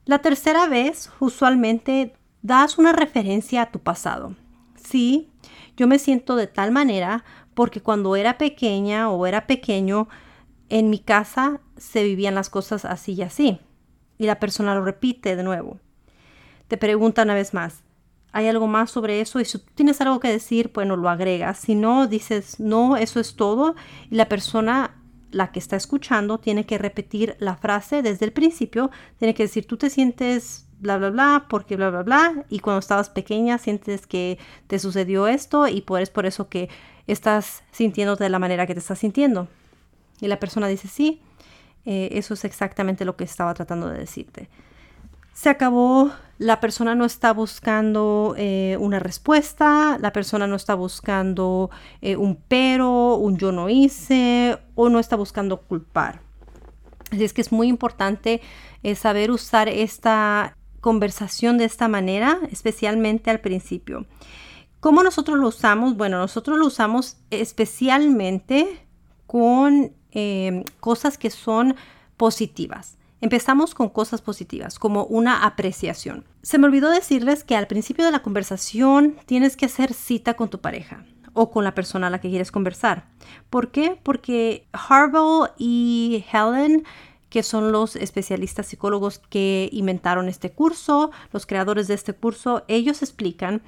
La 0.05 0.19
tercera 0.19 0.69
vez, 0.69 1.11
usualmente, 1.21 2.13
das 2.43 2.77
una 2.77 2.93
referencia 2.93 3.63
a 3.63 3.71
tu 3.71 3.79
pasado. 3.79 4.37
Sí, 4.77 5.31
yo 5.75 5.87
me 5.87 5.99
siento 5.99 6.37
de 6.37 6.49
tal 6.49 6.71
manera 6.71 7.25
porque 7.55 7.81
cuando 7.81 8.15
era 8.15 8.37
pequeña 8.37 9.09
o 9.09 9.27
era 9.27 9.47
pequeño, 9.47 10.07
en 10.69 10.91
mi 10.91 10.99
casa 10.99 11.63
se 11.79 12.05
vivían 12.05 12.35
las 12.35 12.51
cosas 12.51 12.85
así 12.85 13.15
y 13.15 13.23
así. 13.23 13.59
Y 14.19 14.27
la 14.27 14.39
persona 14.39 14.75
lo 14.75 14.85
repite 14.85 15.35
de 15.35 15.43
nuevo. 15.43 15.81
Te 16.69 16.77
pregunta 16.77 17.23
una 17.23 17.33
vez 17.33 17.55
más, 17.55 17.83
¿hay 18.33 18.49
algo 18.49 18.67
más 18.67 18.91
sobre 18.91 19.21
eso? 19.21 19.41
Y 19.41 19.45
si 19.45 19.59
tú 19.59 19.65
tienes 19.75 20.01
algo 20.01 20.21
que 20.21 20.29
decir, 20.29 20.71
bueno, 20.75 20.97
lo 20.97 21.09
agregas. 21.09 21.59
Si 21.59 21.75
no, 21.75 22.07
dices, 22.07 22.59
no, 22.59 22.97
eso 22.97 23.21
es 23.21 23.37
todo. 23.37 23.75
Y 24.11 24.17
la 24.17 24.29
persona, 24.29 24.97
la 25.31 25.53
que 25.53 25.59
está 25.59 25.77
escuchando, 25.77 26.39
tiene 26.39 26.67
que 26.67 26.79
repetir 26.79 27.37
la 27.39 27.57
frase 27.57 28.03
desde 28.03 28.25
el 28.27 28.33
principio. 28.33 28.91
Tiene 29.19 29.35
que 29.35 29.45
decir, 29.45 29.67
tú 29.67 29.77
te 29.77 29.91
sientes 29.91 30.67
bla, 30.81 30.99
bla, 30.99 31.11
bla, 31.11 31.47
porque 31.49 31.77
bla, 31.77 31.91
bla, 31.91 32.03
bla. 32.03 32.45
Y 32.49 32.59
cuando 32.59 32.81
estabas 32.81 33.11
pequeña 33.11 33.59
sientes 33.59 34.07
que 34.07 34.39
te 34.67 34.79
sucedió 34.79 35.29
esto 35.29 35.69
y 35.69 35.83
pues 35.83 36.05
es 36.05 36.11
por 36.11 36.27
eso 36.27 36.49
que 36.49 36.69
estás 37.07 37.63
sintiéndote 37.71 38.25
de 38.25 38.31
la 38.31 38.39
manera 38.39 38.67
que 38.67 38.75
te 38.75 38.81
estás 38.81 38.99
sintiendo. 38.99 39.49
Y 40.21 40.29
la 40.29 40.41
persona 40.41 40.69
dice, 40.69 40.89
sí, 40.89 41.21
eh, 41.85 42.11
eso 42.13 42.35
es 42.35 42.45
exactamente 42.45 43.05
lo 43.05 43.17
que 43.17 43.25
estaba 43.25 43.55
tratando 43.55 43.89
de 43.89 43.99
decirte. 43.99 44.49
Se 45.33 45.49
acabó, 45.49 46.13
la 46.39 46.61
persona 46.61 46.95
no 46.95 47.05
está 47.05 47.33
buscando 47.33 48.35
eh, 48.37 48.77
una 48.79 48.99
respuesta, 48.99 49.97
la 50.01 50.13
persona 50.13 50.47
no 50.47 50.57
está 50.57 50.75
buscando 50.75 51.71
eh, 52.01 52.17
un 52.17 52.37
pero, 52.37 53.15
un 53.15 53.39
yo 53.39 53.51
no 53.51 53.69
hice 53.69 54.59
o 54.75 54.89
no 54.89 54.99
está 54.99 55.17
buscando 55.17 55.63
culpar. 55.63 56.21
Así 57.11 57.25
es 57.25 57.33
que 57.33 57.41
es 57.41 57.53
muy 57.53 57.69
importante 57.69 58.41
saber 58.97 59.31
usar 59.31 59.69
esta 59.69 60.57
conversación 60.81 61.59
de 61.59 61.67
esta 61.67 61.87
manera, 61.87 62.39
especialmente 62.51 63.31
al 63.31 63.41
principio. 63.41 64.07
¿Cómo 64.81 65.03
nosotros 65.03 65.39
lo 65.39 65.49
usamos? 65.49 65.97
Bueno, 65.97 66.19
nosotros 66.19 66.59
lo 66.59 66.67
usamos 66.67 67.19
especialmente 67.31 68.87
con 69.27 69.93
cosas 70.81 71.19
que 71.19 71.29
son 71.29 71.77
positivas. 72.17 72.97
Empezamos 73.23 73.77
con 73.77 73.89
cosas 73.89 74.21
positivas, 74.21 74.81
como 74.81 75.05
una 75.05 75.45
apreciación. 75.47 76.25
Se 76.43 76.59
me 76.59 76.67
olvidó 76.67 76.91
decirles 76.91 77.45
que 77.45 77.55
al 77.55 77.69
principio 77.69 78.05
de 78.05 78.11
la 78.11 78.21
conversación 78.21 79.17
tienes 79.27 79.57
que 79.57 79.67
hacer 79.67 79.95
cita 79.95 80.35
con 80.35 80.51
tu 80.51 80.61
pareja 80.61 81.05
o 81.33 81.53
con 81.53 81.63
la 81.63 81.73
persona 81.73 82.09
a 82.09 82.11
la 82.11 82.21
que 82.21 82.31
quieres 82.31 82.51
conversar. 82.51 83.07
¿Por 83.49 83.71
qué? 83.71 83.97
Porque 84.03 84.67
Harville 84.73 85.53
y 85.57 86.25
Helen 86.33 86.85
que 87.31 87.45
son 87.45 87.71
los 87.71 87.95
especialistas 87.95 88.67
psicólogos 88.67 89.21
que 89.21 89.71
inventaron 89.73 90.29
este 90.29 90.51
curso, 90.51 91.13
los 91.33 91.47
creadores 91.47 91.89
de 91.89 91.95
este 91.95 92.13
curso, 92.13 92.63
ellos 92.69 93.03
explican 93.03 93.63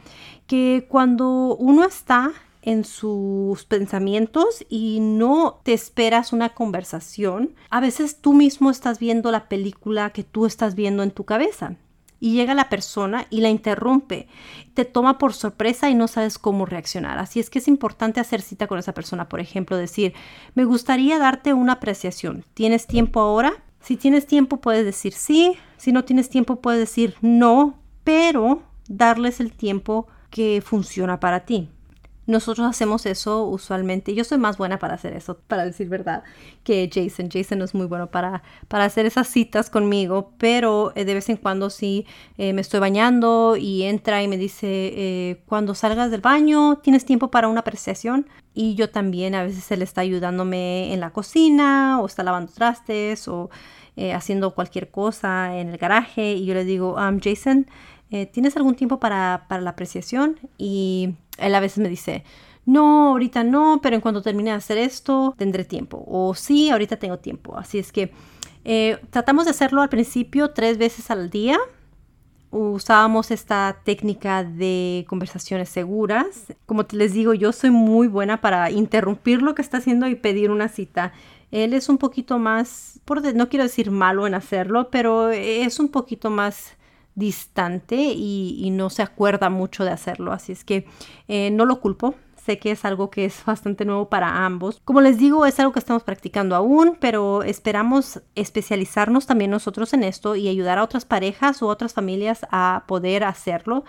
que 0.46 0.86
cuando 0.90 1.56
uno 1.56 1.84
está 1.84 2.32
en 2.64 2.84
sus 2.84 3.66
pensamientos 3.66 4.64
y 4.70 4.98
no 5.00 5.60
te 5.62 5.74
esperas 5.74 6.32
una 6.32 6.54
conversación, 6.54 7.54
a 7.68 7.80
veces 7.80 8.22
tú 8.22 8.32
mismo 8.32 8.70
estás 8.70 8.98
viendo 8.98 9.30
la 9.30 9.48
película 9.48 10.10
que 10.10 10.24
tú 10.24 10.46
estás 10.46 10.74
viendo 10.74 11.02
en 11.02 11.10
tu 11.10 11.24
cabeza. 11.24 11.76
Y 12.20 12.32
llega 12.32 12.54
la 12.54 12.70
persona 12.70 13.26
y 13.28 13.42
la 13.42 13.50
interrumpe, 13.50 14.28
te 14.72 14.86
toma 14.86 15.18
por 15.18 15.34
sorpresa 15.34 15.90
y 15.90 15.94
no 15.94 16.08
sabes 16.08 16.38
cómo 16.38 16.64
reaccionar. 16.64 17.18
Así 17.18 17.38
es 17.38 17.50
que 17.50 17.58
es 17.58 17.68
importante 17.68 18.18
hacer 18.18 18.40
cita 18.40 18.66
con 18.66 18.78
esa 18.78 18.94
persona. 18.94 19.28
Por 19.28 19.40
ejemplo, 19.40 19.76
decir, 19.76 20.14
me 20.54 20.64
gustaría 20.64 21.18
darte 21.18 21.52
una 21.52 21.74
apreciación. 21.74 22.46
¿Tienes 22.54 22.86
tiempo 22.86 23.20
ahora? 23.20 23.62
Si 23.80 23.98
tienes 23.98 24.26
tiempo 24.26 24.56
puedes 24.56 24.86
decir 24.86 25.12
sí, 25.12 25.58
si 25.76 25.92
no 25.92 26.04
tienes 26.04 26.30
tiempo 26.30 26.62
puedes 26.62 26.80
decir 26.80 27.14
no, 27.20 27.78
pero 28.04 28.62
darles 28.88 29.40
el 29.40 29.52
tiempo 29.52 30.06
que 30.30 30.62
funciona 30.64 31.20
para 31.20 31.40
ti. 31.44 31.68
Nosotros 32.26 32.66
hacemos 32.66 33.04
eso 33.04 33.44
usualmente. 33.44 34.14
Yo 34.14 34.24
soy 34.24 34.38
más 34.38 34.56
buena 34.56 34.78
para 34.78 34.94
hacer 34.94 35.12
eso, 35.12 35.38
para 35.46 35.64
decir 35.64 35.88
verdad, 35.88 36.22
que 36.62 36.88
Jason. 36.92 37.28
Jason 37.30 37.60
es 37.60 37.74
muy 37.74 37.86
bueno 37.86 38.10
para, 38.10 38.42
para 38.68 38.84
hacer 38.84 39.04
esas 39.04 39.28
citas 39.28 39.68
conmigo, 39.68 40.32
pero 40.38 40.92
eh, 40.94 41.04
de 41.04 41.14
vez 41.14 41.28
en 41.28 41.36
cuando 41.36 41.68
sí 41.68 42.06
eh, 42.38 42.54
me 42.54 42.62
estoy 42.62 42.80
bañando 42.80 43.56
y 43.56 43.82
entra 43.82 44.22
y 44.22 44.28
me 44.28 44.38
dice, 44.38 44.66
eh, 44.68 45.42
cuando 45.46 45.74
salgas 45.74 46.10
del 46.10 46.22
baño, 46.22 46.78
¿tienes 46.82 47.04
tiempo 47.04 47.30
para 47.30 47.48
una 47.48 47.60
apreciación? 47.60 48.26
Y 48.54 48.74
yo 48.74 48.88
también 48.88 49.34
a 49.34 49.42
veces 49.42 49.70
él 49.70 49.82
está 49.82 50.00
ayudándome 50.00 50.94
en 50.94 51.00
la 51.00 51.10
cocina 51.10 52.00
o 52.00 52.06
está 52.06 52.22
lavando 52.22 52.52
trastes 52.52 53.28
o 53.28 53.50
haciendo 54.12 54.56
cualquier 54.56 54.90
cosa 54.90 55.56
en 55.56 55.68
el 55.68 55.78
garaje 55.78 56.32
y 56.32 56.46
yo 56.46 56.54
le 56.54 56.64
digo, 56.64 56.96
um, 56.96 57.20
Jason, 57.22 57.68
¿tienes 58.32 58.56
algún 58.56 58.74
tiempo 58.74 58.98
para, 59.00 59.46
para 59.48 59.62
la 59.62 59.70
apreciación? 59.70 60.38
Y 60.58 61.14
él 61.38 61.54
a 61.54 61.60
veces 61.60 61.78
me 61.78 61.88
dice, 61.88 62.24
no, 62.66 63.08
ahorita 63.08 63.44
no, 63.44 63.80
pero 63.82 63.96
en 63.96 64.00
cuanto 64.00 64.22
termine 64.22 64.50
de 64.50 64.56
hacer 64.56 64.78
esto, 64.78 65.34
tendré 65.36 65.64
tiempo. 65.64 66.02
O 66.06 66.34
sí, 66.34 66.70
ahorita 66.70 66.96
tengo 66.96 67.18
tiempo. 67.18 67.56
Así 67.56 67.78
es 67.78 67.92
que 67.92 68.12
eh, 68.64 68.98
tratamos 69.10 69.44
de 69.44 69.50
hacerlo 69.50 69.82
al 69.82 69.88
principio 69.88 70.50
tres 70.50 70.78
veces 70.78 71.10
al 71.10 71.28
día. 71.30 71.58
Usábamos 72.50 73.30
esta 73.30 73.80
técnica 73.84 74.44
de 74.44 75.04
conversaciones 75.08 75.68
seguras. 75.68 76.54
Como 76.66 76.86
les 76.92 77.12
digo, 77.12 77.34
yo 77.34 77.52
soy 77.52 77.70
muy 77.70 78.06
buena 78.06 78.40
para 78.40 78.70
interrumpir 78.70 79.42
lo 79.42 79.54
que 79.54 79.62
está 79.62 79.78
haciendo 79.78 80.06
y 80.06 80.14
pedir 80.14 80.50
una 80.50 80.68
cita. 80.68 81.12
Él 81.50 81.74
es 81.74 81.88
un 81.88 81.98
poquito 81.98 82.38
más, 82.38 83.00
no 83.34 83.48
quiero 83.48 83.64
decir 83.64 83.90
malo 83.90 84.26
en 84.26 84.34
hacerlo, 84.34 84.88
pero 84.90 85.30
es 85.30 85.78
un 85.78 85.88
poquito 85.88 86.30
más 86.30 86.76
distante 87.14 87.96
y, 87.96 88.70
no 88.70 88.90
se 88.90 89.02
acuerda 89.02 89.50
mucho 89.50 89.84
de 89.84 89.90
hacerlo. 89.90 90.32
Así 90.32 90.52
es 90.52 90.64
que 90.64 90.86
eh, 91.28 91.50
no 91.50 91.64
lo 91.64 91.80
culpo. 91.80 92.14
Sé 92.44 92.58
que 92.58 92.72
es 92.72 92.84
algo 92.84 93.10
que 93.10 93.24
es 93.24 93.42
bastante 93.46 93.84
nuevo 93.84 94.10
para 94.10 94.44
ambos. 94.44 94.80
Como 94.84 95.00
les 95.00 95.16
digo, 95.16 95.46
es 95.46 95.58
algo 95.60 95.72
que 95.72 95.78
estamos 95.78 96.02
practicando 96.02 96.54
aún, 96.54 96.98
pero 97.00 97.42
esperamos 97.42 98.20
especializarnos 98.34 99.26
también 99.26 99.50
nosotros 99.50 99.94
en 99.94 100.04
esto 100.04 100.36
y 100.36 100.48
ayudar 100.48 100.78
a 100.78 100.82
otras 100.82 101.04
parejas 101.06 101.62
u 101.62 101.66
otras 101.66 101.94
familias 101.94 102.46
a 102.50 102.84
poder 102.86 103.24
hacerlo. 103.24 103.84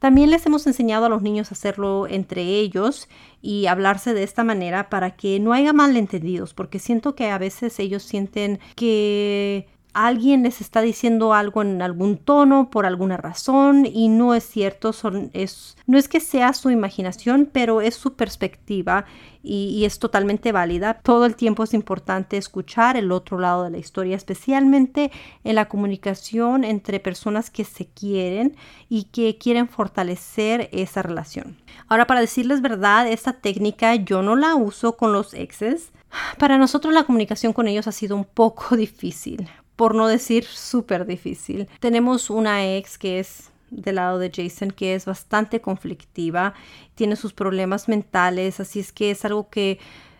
También 0.00 0.30
les 0.30 0.44
hemos 0.46 0.66
enseñado 0.66 1.06
a 1.06 1.08
los 1.10 1.20
niños 1.20 1.52
a 1.52 1.54
hacerlo 1.54 2.06
entre 2.08 2.42
ellos 2.42 3.06
y 3.42 3.66
hablarse 3.66 4.14
de 4.14 4.22
esta 4.22 4.44
manera 4.44 4.88
para 4.88 5.14
que 5.14 5.38
no 5.38 5.52
haya 5.52 5.74
malentendidos, 5.74 6.54
porque 6.54 6.78
siento 6.78 7.14
que 7.14 7.30
a 7.30 7.36
veces 7.36 7.78
ellos 7.78 8.02
sienten 8.02 8.60
que 8.76 9.68
alguien 9.92 10.42
les 10.42 10.60
está 10.60 10.80
diciendo 10.80 11.34
algo 11.34 11.62
en 11.62 11.82
algún 11.82 12.16
tono 12.16 12.70
por 12.70 12.86
alguna 12.86 13.16
razón 13.16 13.86
y 13.86 14.08
no 14.08 14.34
es 14.34 14.44
cierto, 14.44 14.92
son, 14.92 15.30
es, 15.32 15.76
no 15.86 15.98
es 15.98 16.08
que 16.08 16.20
sea 16.20 16.52
su 16.52 16.70
imaginación, 16.70 17.48
pero 17.52 17.80
es 17.80 17.94
su 17.94 18.14
perspectiva 18.14 19.04
y, 19.42 19.68
y, 19.68 19.84
es 19.86 19.98
totalmente 19.98 20.52
válida. 20.52 21.00
Todo 21.02 21.24
el 21.24 21.34
tiempo 21.34 21.64
es 21.64 21.72
importante 21.72 22.36
escuchar 22.36 22.96
el 22.96 23.10
otro 23.10 23.38
lado 23.38 23.64
de 23.64 23.70
la 23.70 23.78
historia, 23.78 24.16
especialmente 24.16 25.10
en 25.44 25.54
la 25.54 25.68
comunicación 25.68 26.62
entre 26.62 27.00
personas 27.00 27.50
que 27.50 27.64
se 27.64 27.86
quieren 27.86 28.56
y 28.88 29.04
que 29.04 29.38
quieren 29.38 29.68
fortalecer 29.68 30.68
esa 30.72 31.02
relación. 31.02 31.56
Ahora, 31.88 32.06
para 32.06 32.20
decirles 32.20 32.60
verdad, 32.60 33.08
esta 33.08 33.32
técnica 33.32 33.94
yo 33.94 34.22
no 34.22 34.36
la 34.36 34.54
uso 34.54 34.96
con 34.96 35.12
los 35.12 35.32
exes. 35.34 35.92
Para 36.38 36.58
nosotros 36.58 36.92
la 36.92 37.04
comunicación 37.04 37.52
con 37.52 37.68
ellos 37.68 37.86
ha 37.86 37.92
sido 37.92 38.16
un 38.16 38.24
poco 38.24 38.76
difícil 38.76 39.48
por 39.80 39.94
no 39.94 40.08
decir 40.08 40.44
súper 40.44 41.06
difícil. 41.06 41.66
Tenemos 41.80 42.28
una 42.28 42.66
ex 42.76 42.98
que 42.98 43.18
es 43.18 43.50
del 43.70 43.94
lado 43.94 44.18
de 44.18 44.30
Jason 44.30 44.72
que 44.72 44.94
es 44.94 45.06
bastante 45.06 45.62
conflictiva, 45.62 46.52
tiene 46.94 47.16
sus 47.16 47.32
problemas 47.32 47.88
mentales, 47.88 48.60
así 48.60 48.80
es 48.80 48.92
que 48.92 49.10
es 49.10 49.24
algo 49.24 49.48
que 49.48 49.78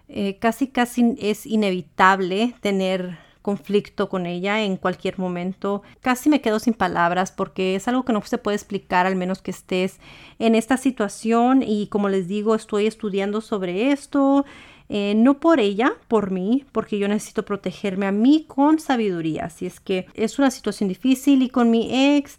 eh, 0.08 0.38
casi 0.38 0.68
casi 0.68 1.14
es 1.20 1.44
inevitable 1.44 2.54
tener 2.62 3.18
conflicto 3.42 4.08
con 4.08 4.24
ella 4.24 4.62
en 4.62 4.78
cualquier 4.78 5.18
momento. 5.18 5.82
Casi 6.00 6.30
me 6.30 6.40
quedo 6.40 6.58
sin 6.58 6.72
palabras 6.72 7.30
porque 7.30 7.74
es 7.74 7.86
algo 7.86 8.06
que 8.06 8.14
no 8.14 8.22
se 8.22 8.38
puede 8.38 8.54
explicar 8.56 9.06
al 9.06 9.14
menos 9.14 9.42
que 9.42 9.50
estés 9.50 10.00
en 10.38 10.54
esta 10.54 10.78
situación 10.78 11.62
y 11.62 11.88
como 11.88 12.08
les 12.08 12.28
digo 12.28 12.54
estoy 12.54 12.86
estudiando 12.86 13.42
sobre 13.42 13.92
esto 13.92 14.46
eh, 14.92 15.14
no 15.14 15.38
por 15.38 15.60
ella, 15.60 15.92
por 16.08 16.32
mí, 16.32 16.66
porque 16.72 16.98
yo 16.98 17.06
necesito 17.06 17.44
protegerme 17.44 18.06
a 18.06 18.12
mí 18.12 18.44
con 18.48 18.80
sabiduría. 18.80 19.44
Así 19.44 19.64
es 19.64 19.78
que 19.78 20.06
es 20.14 20.40
una 20.40 20.50
situación 20.50 20.88
difícil 20.88 21.42
y 21.42 21.48
con 21.48 21.70
mi 21.70 22.16
ex 22.16 22.38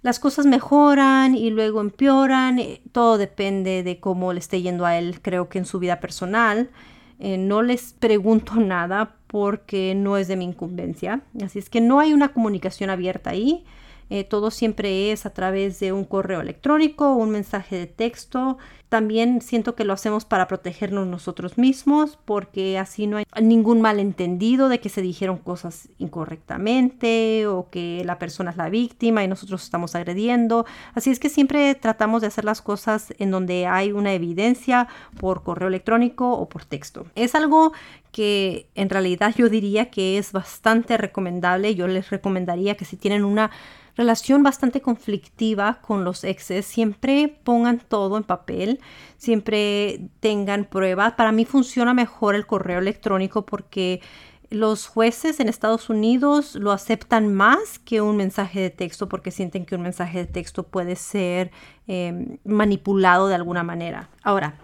las 0.00 0.18
cosas 0.18 0.46
mejoran 0.46 1.34
y 1.34 1.50
luego 1.50 1.82
empeoran. 1.82 2.58
Eh, 2.58 2.80
todo 2.92 3.18
depende 3.18 3.82
de 3.82 4.00
cómo 4.00 4.32
le 4.32 4.38
esté 4.38 4.62
yendo 4.62 4.86
a 4.86 4.96
él, 4.96 5.20
creo 5.20 5.50
que 5.50 5.58
en 5.58 5.66
su 5.66 5.78
vida 5.78 6.00
personal. 6.00 6.70
Eh, 7.18 7.36
no 7.36 7.60
les 7.60 7.92
pregunto 7.92 8.54
nada 8.56 9.16
porque 9.26 9.94
no 9.94 10.16
es 10.16 10.26
de 10.26 10.36
mi 10.36 10.46
incumbencia. 10.46 11.20
Así 11.44 11.58
es 11.58 11.68
que 11.68 11.82
no 11.82 12.00
hay 12.00 12.14
una 12.14 12.32
comunicación 12.32 12.88
abierta 12.88 13.28
ahí. 13.28 13.62
Eh, 14.10 14.24
todo 14.24 14.50
siempre 14.50 15.12
es 15.12 15.24
a 15.24 15.30
través 15.30 15.78
de 15.78 15.92
un 15.92 16.04
correo 16.04 16.40
electrónico 16.40 17.12
o 17.12 17.14
un 17.14 17.30
mensaje 17.30 17.76
de 17.76 17.86
texto. 17.86 18.58
También 18.88 19.40
siento 19.40 19.76
que 19.76 19.84
lo 19.84 19.92
hacemos 19.92 20.24
para 20.24 20.48
protegernos 20.48 21.06
nosotros 21.06 21.58
mismos 21.58 22.18
porque 22.24 22.76
así 22.76 23.06
no 23.06 23.18
hay 23.18 23.24
ningún 23.40 23.80
malentendido 23.80 24.68
de 24.68 24.80
que 24.80 24.88
se 24.88 25.00
dijeron 25.00 25.38
cosas 25.38 25.88
incorrectamente 25.98 27.46
o 27.46 27.70
que 27.70 28.02
la 28.04 28.18
persona 28.18 28.50
es 28.50 28.56
la 28.56 28.68
víctima 28.68 29.22
y 29.22 29.28
nosotros 29.28 29.62
estamos 29.62 29.94
agrediendo. 29.94 30.66
Así 30.92 31.10
es 31.10 31.20
que 31.20 31.28
siempre 31.28 31.76
tratamos 31.76 32.20
de 32.20 32.26
hacer 32.26 32.44
las 32.44 32.62
cosas 32.62 33.14
en 33.18 33.30
donde 33.30 33.68
hay 33.68 33.92
una 33.92 34.12
evidencia 34.12 34.88
por 35.20 35.44
correo 35.44 35.68
electrónico 35.68 36.32
o 36.32 36.48
por 36.48 36.64
texto. 36.64 37.06
Es 37.14 37.36
algo 37.36 37.72
que 38.10 38.66
en 38.74 38.90
realidad 38.90 39.32
yo 39.36 39.48
diría 39.48 39.88
que 39.90 40.18
es 40.18 40.32
bastante 40.32 40.96
recomendable. 40.96 41.76
Yo 41.76 41.86
les 41.86 42.10
recomendaría 42.10 42.76
que 42.76 42.84
si 42.84 42.96
tienen 42.96 43.24
una 43.24 43.52
relación 44.00 44.42
bastante 44.42 44.80
conflictiva 44.80 45.82
con 45.82 46.04
los 46.04 46.24
exes, 46.24 46.64
siempre 46.64 47.38
pongan 47.44 47.80
todo 47.80 48.16
en 48.16 48.24
papel, 48.24 48.80
siempre 49.18 50.08
tengan 50.20 50.64
pruebas. 50.64 51.12
Para 51.12 51.32
mí 51.32 51.44
funciona 51.44 51.92
mejor 51.92 52.34
el 52.34 52.46
correo 52.46 52.78
electrónico 52.78 53.44
porque 53.44 54.00
los 54.48 54.86
jueces 54.86 55.38
en 55.38 55.50
Estados 55.50 55.90
Unidos 55.90 56.54
lo 56.54 56.72
aceptan 56.72 57.34
más 57.34 57.78
que 57.78 58.00
un 58.00 58.16
mensaje 58.16 58.60
de 58.60 58.70
texto 58.70 59.06
porque 59.06 59.30
sienten 59.30 59.66
que 59.66 59.74
un 59.74 59.82
mensaje 59.82 60.20
de 60.20 60.26
texto 60.26 60.62
puede 60.62 60.96
ser 60.96 61.50
em, 61.86 62.38
manipulado 62.44 63.28
de 63.28 63.34
alguna 63.34 63.62
manera. 63.62 64.08
Ahora, 64.22 64.54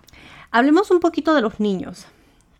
hablemos 0.50 0.90
un 0.90 1.00
poquito 1.00 1.34
de 1.34 1.42
los 1.42 1.60
niños. 1.60 2.06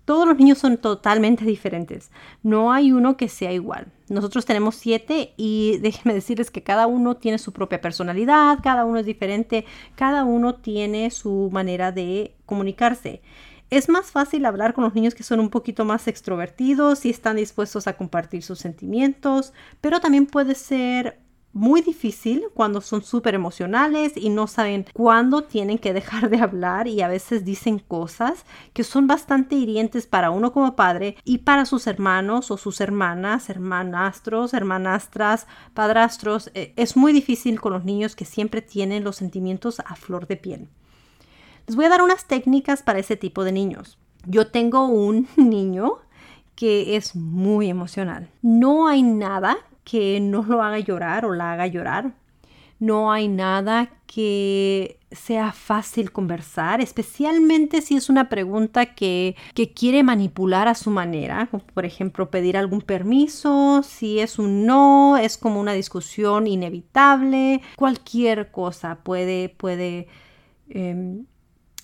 Todos 0.07 0.27
los 0.27 0.39
niños 0.39 0.59
son 0.59 0.79
totalmente 0.79 1.45
diferentes. 1.45 2.11
No 2.43 2.73
hay 2.73 2.93
uno 2.93 3.17
que 3.17 3.29
sea 3.29 3.53
igual. 3.53 3.93
Nosotros 4.09 4.47
tenemos 4.47 4.77
siete 4.77 5.35
y 5.37 5.79
déjenme 5.83 6.15
decirles 6.15 6.51
que 6.51 6.63
cada 6.63 6.87
uno 6.87 7.17
tiene 7.17 7.39
su 7.39 7.53
propia 7.53 7.83
personalidad, 7.83 8.61
cada 8.63 8.87
uno 8.87 9.01
es 9.01 9.05
diferente, 9.05 9.67
cada 9.97 10.25
uno 10.25 10.55
tiene 10.55 11.11
su 11.11 11.51
manera 11.53 11.93
de 11.93 12.35
comunicarse. 12.47 13.21
Es 13.69 13.89
más 13.89 14.13
fácil 14.13 14.47
hablar 14.47 14.75
con 14.75 14.85
los 14.85 14.95
niños 14.95 15.17
que 15.17 15.25
son 15.25 15.41
un 15.41 15.51
poquito 15.51 15.85
más 15.85 16.07
extrovertidos 16.07 17.05
y 17.05 17.11
están 17.11 17.35
dispuestos 17.35 17.89
a 17.89 17.97
compartir 17.97 18.45
sus 18.45 18.61
sentimientos, 18.61 19.53
pero 19.81 19.99
también 19.99 20.27
puede 20.27 20.55
ser 20.55 21.19
muy 21.57 21.81
difícil 21.81 22.45
cuando 22.53 22.83
son 22.83 23.03
súper 23.03 23.35
emocionales 23.35 24.13
y 24.15 24.29
no 24.29 24.47
saben 24.47 24.85
cuándo 24.93 25.43
tienen 25.43 25.79
que 25.79 25.95
dejar 25.95 26.29
de 26.29 26.39
hablar 26.39 26.87
y 26.87 27.01
a 27.01 27.09
veces 27.09 27.47
dicen 27.47 27.79
cosas 27.79 28.45
que 28.75 28.85
son 28.85 29.07
bastante 29.07 29.57
hirientes 29.57 30.07
para 30.07 30.31
uno 30.31 30.53
como 30.53 30.77
padre 30.77 31.17
y 31.25 31.39
para 31.39 31.65
sus 31.65 31.87
hermanos 31.87 32.51
o 32.51 32.59
sus 32.59 32.83
hermanas, 32.83 33.49
hermanastros, 33.49 34.53
hermanastras, 34.53 35.47
padrastros. 35.73 36.51
Eh, 36.53 36.75
es 36.77 36.95
muy 36.95 37.15
difícil 37.15 37.59
con 37.59 37.73
los 37.73 37.85
niños 37.85 38.17
que 38.17 38.27
siempre 38.27 38.61
tienen 38.61 39.03
los 39.03 39.17
sentimientos 39.17 39.81
a 39.81 39.97
flor 39.97 40.27
de 40.27 40.37
piel. 40.37 40.69
Les 41.67 41.75
voy 41.75 41.87
a 41.87 41.89
dar 41.89 42.03
unas 42.03 42.27
técnicas 42.27 42.83
para 42.83 42.99
ese 42.99 43.17
tipo 43.17 43.45
de 43.45 43.53
niños. 43.53 43.99
Yo 44.27 44.49
tengo 44.49 44.89
un 44.89 45.27
niño 45.37 46.01
que 46.55 46.97
es 46.97 47.17
muy 47.17 47.71
emocional. 47.71 48.31
No 48.43 48.89
hay 48.89 49.03
nada 49.03 49.57
que 49.87 50.19
no 50.21 50.43
lo 50.43 50.62
haga 50.62 50.81
llorar 50.81 51.25
o 51.25 51.33
la 51.33 51.52
haga 51.52 51.69
llorar. 51.69 52.12
No 52.81 53.12
hay 53.12 53.28
nada 53.28 53.88
que 54.07 54.99
sea 55.12 55.52
fácil 55.52 56.12
conversar, 56.12 56.81
especialmente 56.81 57.81
si 57.81 57.97
es 57.97 58.11
una 58.11 58.28
pregunta 58.28 58.95
que, 58.95 59.37
que, 59.55 59.73
quiere 59.73 60.02
manipular 60.02 60.69
a 60.69 60.75
su 60.75 60.90
manera, 60.90 61.49
por 61.73 61.87
ejemplo 61.87 62.31
pedir 62.31 62.57
algún 62.57 62.83
permiso, 62.83 63.83
si 63.83 64.19
es 64.19 64.38
un 64.38 64.66
no, 64.66 65.16
es 65.16 65.38
como 65.38 65.61
una 65.61 65.73
discusión 65.73 66.47
inevitable, 66.47 67.62
cualquier 67.76 68.50
cosa 68.50 68.97
puede, 69.05 69.49
puede 69.49 70.09
em, 70.69 71.25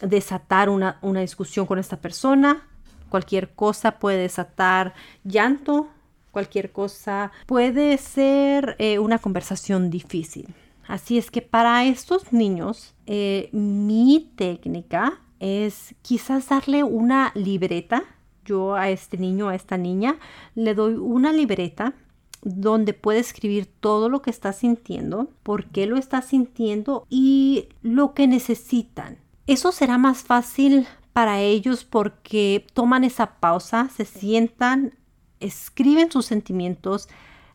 desatar 0.00 0.68
una, 0.68 0.98
una 1.00 1.20
discusión 1.20 1.64
con 1.64 1.78
esta 1.78 2.00
persona, 2.00 2.68
cualquier 3.08 3.54
cosa 3.54 3.98
puede 3.98 4.18
desatar 4.18 4.92
llanto, 5.24 5.88
cualquier 6.32 6.72
cosa, 6.72 7.30
puede 7.46 7.96
ser 7.98 8.74
eh, 8.78 8.98
una 8.98 9.18
conversación 9.18 9.90
difícil. 9.90 10.52
Así 10.88 11.16
es 11.16 11.30
que 11.30 11.42
para 11.42 11.84
estos 11.84 12.32
niños, 12.32 12.94
eh, 13.06 13.48
mi 13.52 14.32
técnica 14.34 15.20
es 15.38 15.94
quizás 16.02 16.48
darle 16.48 16.82
una 16.82 17.30
libreta. 17.34 18.02
Yo 18.44 18.74
a 18.74 18.90
este 18.90 19.16
niño, 19.16 19.48
a 19.48 19.54
esta 19.54 19.76
niña, 19.76 20.16
le 20.56 20.74
doy 20.74 20.94
una 20.94 21.32
libreta 21.32 21.94
donde 22.42 22.92
puede 22.92 23.20
escribir 23.20 23.66
todo 23.66 24.08
lo 24.08 24.20
que 24.20 24.30
está 24.30 24.52
sintiendo, 24.52 25.28
por 25.44 25.66
qué 25.66 25.86
lo 25.86 25.96
está 25.96 26.22
sintiendo 26.22 27.06
y 27.08 27.68
lo 27.82 28.14
que 28.14 28.26
necesitan. 28.26 29.18
Eso 29.46 29.70
será 29.70 29.96
más 29.96 30.22
fácil 30.22 30.88
para 31.12 31.40
ellos 31.40 31.84
porque 31.84 32.66
toman 32.72 33.04
esa 33.04 33.34
pausa, 33.38 33.88
se 33.94 34.04
sientan, 34.04 34.94
escriben 35.42 36.10
sus 36.10 36.26
sentimientos. 36.26 37.08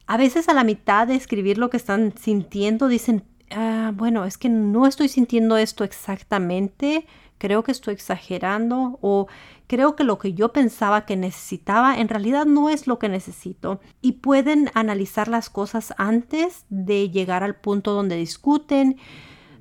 A 0.06 0.18
veces 0.18 0.50
a 0.50 0.54
la 0.54 0.64
mitad 0.64 1.08
de 1.08 1.16
escribir 1.16 1.58
lo 1.58 1.70
que 1.70 1.78
están 1.78 2.14
sintiendo 2.18 2.88
dicen, 2.88 3.24
ah, 3.52 3.92
bueno, 3.96 4.26
es 4.26 4.38
que 4.38 4.50
no 4.50 4.88
estoy 4.88 5.08
sintiendo 5.08 5.58
esto 5.58 5.84
exactamente, 5.84 7.06
creo 7.38 7.64
que 7.64 7.72
estoy 7.72 7.94
exagerando 7.94 8.98
o 9.02 9.28
creo 9.68 9.96
que 9.96 10.04
lo 10.04 10.18
que 10.18 10.34
yo 10.34 10.54
pensaba 10.54 11.06
que 11.06 11.16
necesitaba 11.16 11.98
en 11.98 12.08
realidad 12.08 12.46
no 12.46 12.70
es 12.70 12.88
lo 12.88 13.00
que 13.00 13.10
necesito. 13.10 13.80
Y 14.02 14.14
pueden 14.14 14.72
analizar 14.74 15.28
las 15.28 15.50
cosas 15.50 15.94
antes 15.98 16.66
de 16.70 17.10
llegar 17.10 17.44
al 17.44 17.56
punto 17.56 17.94
donde 17.94 18.16
discuten, 18.16 18.98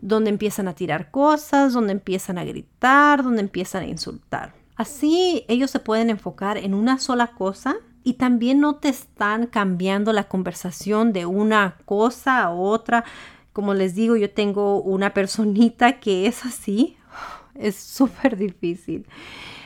donde 0.00 0.30
empiezan 0.30 0.68
a 0.68 0.74
tirar 0.74 1.10
cosas, 1.10 1.72
donde 1.72 1.92
empiezan 1.92 2.38
a 2.38 2.44
gritar, 2.44 3.22
donde 3.22 3.42
empiezan 3.42 3.82
a 3.82 3.86
insultar. 3.88 4.54
Así 4.76 5.44
ellos 5.48 5.70
se 5.70 5.80
pueden 5.80 6.10
enfocar 6.10 6.58
en 6.58 6.74
una 6.74 6.98
sola 6.98 7.28
cosa 7.28 7.76
y 8.06 8.12
también 8.14 8.60
no 8.60 8.76
te 8.76 8.88
están 8.88 9.48
cambiando 9.48 10.12
la 10.12 10.28
conversación 10.28 11.12
de 11.12 11.26
una 11.26 11.76
cosa 11.86 12.40
a 12.40 12.50
otra. 12.50 13.02
Como 13.52 13.74
les 13.74 13.96
digo, 13.96 14.14
yo 14.14 14.30
tengo 14.30 14.80
una 14.80 15.12
personita 15.12 15.98
que 15.98 16.28
es 16.28 16.44
así. 16.44 16.96
Es 17.56 17.74
súper 17.74 18.36
difícil. 18.36 19.08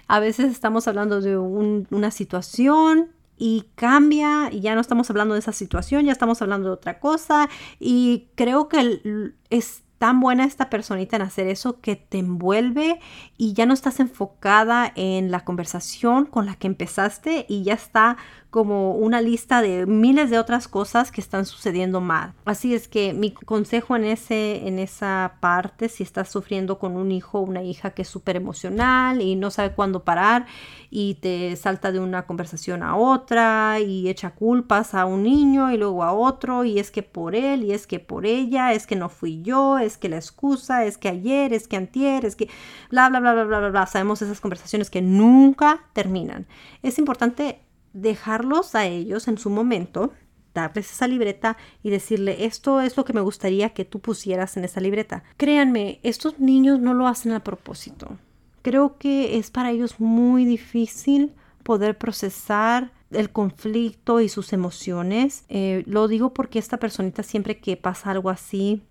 A 0.07 0.21
veces 0.21 0.51
estamos 0.51 0.89
hablando 0.89 1.21
de 1.21 1.37
una 1.37 2.11
situación 2.11 3.11
y 3.37 3.67
cambia 3.75 4.49
y 4.51 4.61
ya 4.61 4.75
no 4.75 4.81
estamos 4.81 5.11
hablando 5.11 5.35
de 5.35 5.41
esa 5.41 5.53
situación, 5.53 6.07
ya 6.07 6.13
estamos 6.13 6.41
hablando 6.41 6.69
de 6.69 6.75
otra 6.75 6.99
cosa 6.99 7.51
y 7.79 8.29
creo 8.37 8.69
que 8.69 9.33
es 9.51 9.83
tan 10.01 10.19
buena 10.19 10.47
esta 10.47 10.71
personita 10.71 11.17
en 11.17 11.23
hacer 11.23 11.47
eso 11.47 11.79
que 11.83 11.95
te 11.95 12.21
envuelve 12.21 13.01
y 13.37 13.53
ya 13.53 13.67
no 13.67 13.75
estás 13.75 14.01
enfocada 14.01 14.91
en 14.97 15.31
la 15.31 15.45
conversación 15.45 16.25
con 16.25 16.47
la 16.47 16.55
que 16.55 16.69
empezaste 16.69 17.45
y 17.51 17.65
ya 17.65 17.75
está 17.75 18.17
como 18.51 18.93
una 18.93 19.21
lista 19.21 19.63
de 19.63 19.87
miles 19.87 20.29
de 20.29 20.39
otras 20.39 20.67
cosas 20.69 21.13
que 21.13 21.21
están 21.21 21.47
sucediendo 21.47 22.01
mal. 22.01 22.35
Así 22.45 22.75
es 22.75 22.89
que 22.89 23.15
mi 23.15 23.31
consejo 23.31 23.97
en, 23.97 24.05
ese, 24.05 24.67
en 24.67 24.79
esa 24.79 25.37
parte, 25.41 25.89
si 25.89 26.03
estás 26.03 26.29
sufriendo 26.29 26.79
con 26.79 26.97
un 26.97 27.13
hijo 27.13 27.39
o 27.39 27.43
una 27.43 27.63
hija 27.63 27.91
que 27.91 28.03
es 28.03 28.09
súper 28.09 28.37
emocional 28.37 29.23
y 29.23 29.37
no 29.37 29.51
sabe 29.51 29.73
cuándo 29.73 30.05
parar 30.05 30.47
y 30.91 31.15
te 31.15 31.55
salta 31.57 31.93
de 31.93 32.01
una 32.01 32.27
conversación 32.27 32.83
a 32.83 32.97
otra 32.97 33.79
y 33.79 34.09
echa 34.09 34.31
culpas 34.31 34.95
a 34.95 35.05
un 35.05 35.23
niño 35.23 35.71
y 35.71 35.77
luego 35.77 36.03
a 36.03 36.13
otro 36.13 36.65
y 36.65 36.81
es 36.81 36.91
que 36.91 37.05
por 37.05 37.37
él 37.37 37.65
y 37.65 37.73
es 37.73 37.87
que 37.87 38.01
por 38.01 38.27
ella, 38.27 38.73
es 38.73 38.87
que 38.87 38.97
no 38.97 39.09
fui 39.09 39.43
yo, 39.43 39.79
es 39.79 39.97
que 39.97 40.09
la 40.09 40.17
excusa, 40.17 40.85
es 40.85 40.99
que 40.99 41.09
ayer, 41.09 41.53
es 41.53 41.69
que 41.69 41.77
antier, 41.77 42.25
es 42.25 42.35
que 42.35 42.49
bla, 42.91 43.09
bla, 43.09 43.21
bla, 43.21 43.33
bla, 43.35 43.45
bla, 43.45 43.59
bla, 43.61 43.69
bla. 43.71 43.87
Sabemos 43.87 44.23
esas 44.23 44.41
conversaciones 44.41 44.91
que 44.91 45.03
nunca 45.03 45.85
terminan. 45.93 46.47
Es 46.83 46.99
importante 46.99 47.61
dejarlos 47.93 48.75
a 48.75 48.87
ellos 48.87 49.29
en 49.29 49.39
su 49.39 49.51
momento, 49.51 50.13
darles 50.55 50.91
esa 50.91 51.09
libreta 51.09 51.57
y 51.83 51.91
decirle, 51.91 52.45
esto 52.45 52.81
es 52.81 52.97
lo 52.97 53.05
que 53.05 53.13
me 53.13 53.21
gustaría 53.21 53.71
que 53.71 53.85
tú 53.85 54.01
pusieras 54.01 54.57
en 54.57 54.65
esa 54.65 54.81
libreta. 54.81 55.23
Créanme, 55.37 56.01
estos 56.03 56.39
niños 56.39 56.81
no 56.81 56.95
lo 56.95 57.07
hacen 57.07 57.33
a 57.33 57.45
propósito. 57.45 58.19
Creo 58.63 58.99
que 58.99 59.39
es 59.39 59.51
para 59.51 59.71
ellos 59.71 60.01
muy 60.01 60.45
difícil 60.45 61.33
poder 61.63 61.97
procesar 61.97 62.93
el 63.11 63.31
conflicto 63.31 64.21
y 64.21 64.29
sus 64.29 64.53
emociones. 64.53 65.45
Eh, 65.49 65.83
lo 65.87 66.09
digo 66.09 66.35
porque 66.35 66.59
esta 66.59 66.79
personita 66.79 67.23
siempre 67.23 67.59
que 67.59 67.77
pasa 67.77 68.11
algo 68.11 68.31
así 68.31 68.83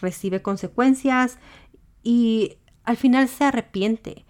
recibe 0.00 0.42
consecuencias 0.42 1.38
y 2.02 2.56
al 2.84 2.96
final 2.96 3.28
se 3.28 3.44
arrepiente 3.44 4.24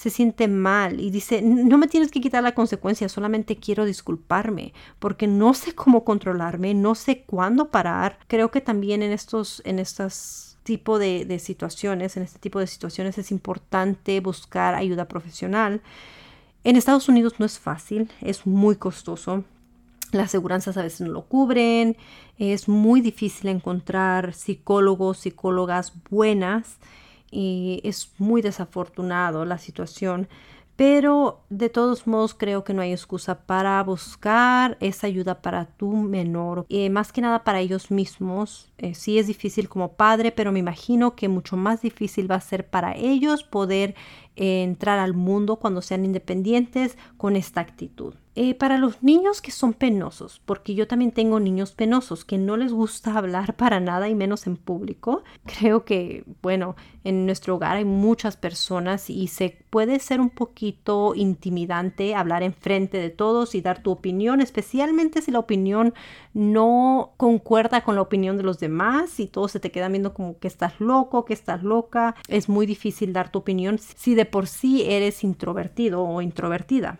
se 0.00 0.08
siente 0.08 0.48
mal 0.48 0.98
y 0.98 1.10
dice, 1.10 1.42
no 1.42 1.76
me 1.76 1.86
tienes 1.86 2.10
que 2.10 2.22
quitar 2.22 2.42
la 2.42 2.54
consecuencia, 2.54 3.06
solamente 3.10 3.56
quiero 3.56 3.84
disculparme 3.84 4.72
porque 4.98 5.26
no 5.26 5.52
sé 5.52 5.74
cómo 5.74 6.04
controlarme, 6.04 6.72
no 6.72 6.94
sé 6.94 7.24
cuándo 7.24 7.68
parar. 7.68 8.18
Creo 8.26 8.50
que 8.50 8.62
también 8.62 9.02
en 9.02 9.12
estos, 9.12 9.60
en 9.66 9.78
estas 9.78 10.56
tipo 10.62 10.98
de, 10.98 11.38
situaciones, 11.38 12.16
en 12.16 12.22
este 12.22 12.38
tipo 12.38 12.58
de 12.60 12.66
situaciones 12.66 13.18
es 13.18 13.30
importante 13.30 14.18
buscar 14.20 14.74
ayuda 14.74 15.06
profesional. 15.06 15.82
En 16.64 16.76
Estados 16.76 17.10
Unidos 17.10 17.34
no 17.36 17.44
es 17.44 17.58
fácil, 17.58 18.10
es 18.22 18.46
muy 18.46 18.76
costoso. 18.76 19.44
Las 20.12 20.28
aseguranzas 20.28 20.78
a 20.78 20.82
veces 20.82 21.02
no 21.02 21.12
lo 21.12 21.26
cubren. 21.26 21.98
Es 22.38 22.70
muy 22.70 23.02
difícil 23.02 23.50
encontrar 23.50 24.32
psicólogos, 24.32 25.18
psicólogas 25.18 25.92
buenas. 26.08 26.78
Y 27.30 27.80
es 27.84 28.12
muy 28.18 28.42
desafortunado 28.42 29.44
la 29.44 29.58
situación 29.58 30.28
pero 30.80 31.42
de 31.50 31.68
todos 31.68 32.06
modos 32.06 32.32
creo 32.32 32.64
que 32.64 32.72
no 32.72 32.80
hay 32.80 32.92
excusa 32.92 33.42
para 33.42 33.82
buscar 33.82 34.78
esa 34.80 35.08
ayuda 35.08 35.42
para 35.42 35.66
tu 35.66 35.92
menor, 35.92 36.64
eh, 36.70 36.88
más 36.88 37.12
que 37.12 37.20
nada 37.20 37.44
para 37.44 37.60
ellos 37.60 37.90
mismos. 37.90 38.72
Eh, 38.78 38.94
sí 38.94 39.18
es 39.18 39.26
difícil 39.26 39.68
como 39.68 39.92
padre, 39.92 40.32
pero 40.32 40.52
me 40.52 40.58
imagino 40.58 41.16
que 41.16 41.28
mucho 41.28 41.58
más 41.58 41.82
difícil 41.82 42.30
va 42.30 42.36
a 42.36 42.40
ser 42.40 42.66
para 42.66 42.96
ellos 42.96 43.44
poder 43.44 43.94
eh, 44.36 44.62
entrar 44.62 44.98
al 44.98 45.12
mundo 45.12 45.56
cuando 45.56 45.82
sean 45.82 46.06
independientes 46.06 46.96
con 47.18 47.36
esta 47.36 47.60
actitud. 47.60 48.14
Eh, 48.42 48.54
para 48.54 48.78
los 48.78 49.02
niños 49.02 49.42
que 49.42 49.50
son 49.50 49.74
penosos, 49.74 50.40
porque 50.46 50.74
yo 50.74 50.88
también 50.88 51.12
tengo 51.12 51.38
niños 51.40 51.72
penosos 51.72 52.24
que 52.24 52.38
no 52.38 52.56
les 52.56 52.72
gusta 52.72 53.14
hablar 53.18 53.54
para 53.54 53.80
nada 53.80 54.08
y 54.08 54.14
menos 54.14 54.46
en 54.46 54.56
público, 54.56 55.24
creo 55.44 55.84
que, 55.84 56.24
bueno, 56.40 56.74
en 57.04 57.26
nuestro 57.26 57.56
hogar 57.56 57.76
hay 57.76 57.84
muchas 57.84 58.38
personas 58.38 59.10
y 59.10 59.26
se 59.26 59.58
puede 59.68 59.98
ser 59.98 60.22
un 60.22 60.30
poquito 60.30 61.12
intimidante 61.14 62.14
hablar 62.14 62.42
en 62.42 62.54
frente 62.54 62.96
de 62.96 63.10
todos 63.10 63.54
y 63.54 63.60
dar 63.60 63.82
tu 63.82 63.90
opinión, 63.90 64.40
especialmente 64.40 65.20
si 65.20 65.32
la 65.32 65.38
opinión 65.38 65.92
no 66.32 67.12
concuerda 67.18 67.82
con 67.82 67.94
la 67.94 68.00
opinión 68.00 68.38
de 68.38 68.42
los 68.42 68.58
demás 68.58 69.20
y 69.20 69.26
todos 69.26 69.52
se 69.52 69.60
te 69.60 69.70
quedan 69.70 69.92
viendo 69.92 70.14
como 70.14 70.38
que 70.38 70.48
estás 70.48 70.80
loco, 70.80 71.26
que 71.26 71.34
estás 71.34 71.62
loca. 71.62 72.14
Es 72.26 72.48
muy 72.48 72.64
difícil 72.64 73.12
dar 73.12 73.30
tu 73.30 73.40
opinión 73.40 73.76
si 73.78 74.14
de 74.14 74.24
por 74.24 74.46
sí 74.46 74.84
eres 74.86 75.24
introvertido 75.24 76.02
o 76.02 76.22
introvertida. 76.22 76.98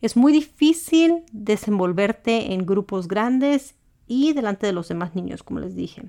Es 0.00 0.16
muy 0.16 0.32
difícil 0.32 1.24
desenvolverte 1.32 2.52
en 2.52 2.64
grupos 2.64 3.06
grandes 3.06 3.74
y 4.06 4.32
delante 4.32 4.66
de 4.66 4.72
los 4.72 4.88
demás 4.88 5.14
niños, 5.14 5.42
como 5.42 5.60
les 5.60 5.74
dije. 5.74 6.04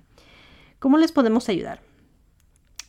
¿Cómo 0.80 0.97
les 0.97 1.12
podemos 1.12 1.49
ayudar? 1.49 1.82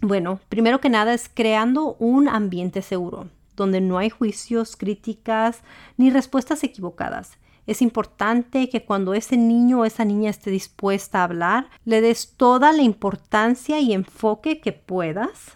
Bueno, 0.00 0.40
primero 0.48 0.80
que 0.80 0.88
nada 0.88 1.12
es 1.12 1.30
creando 1.32 1.96
un 1.98 2.28
ambiente 2.28 2.82
seguro, 2.82 3.28
donde 3.56 3.80
no 3.80 3.98
hay 3.98 4.10
juicios, 4.10 4.76
críticas 4.76 5.62
ni 5.96 6.10
respuestas 6.10 6.64
equivocadas. 6.64 7.38
Es 7.66 7.82
importante 7.82 8.68
que 8.68 8.84
cuando 8.84 9.14
ese 9.14 9.36
niño 9.36 9.80
o 9.80 9.84
esa 9.84 10.04
niña 10.04 10.30
esté 10.30 10.50
dispuesta 10.50 11.20
a 11.20 11.24
hablar, 11.24 11.68
le 11.84 12.00
des 12.00 12.34
toda 12.36 12.72
la 12.72 12.82
importancia 12.82 13.78
y 13.78 13.92
enfoque 13.92 14.60
que 14.60 14.72
puedas. 14.72 15.52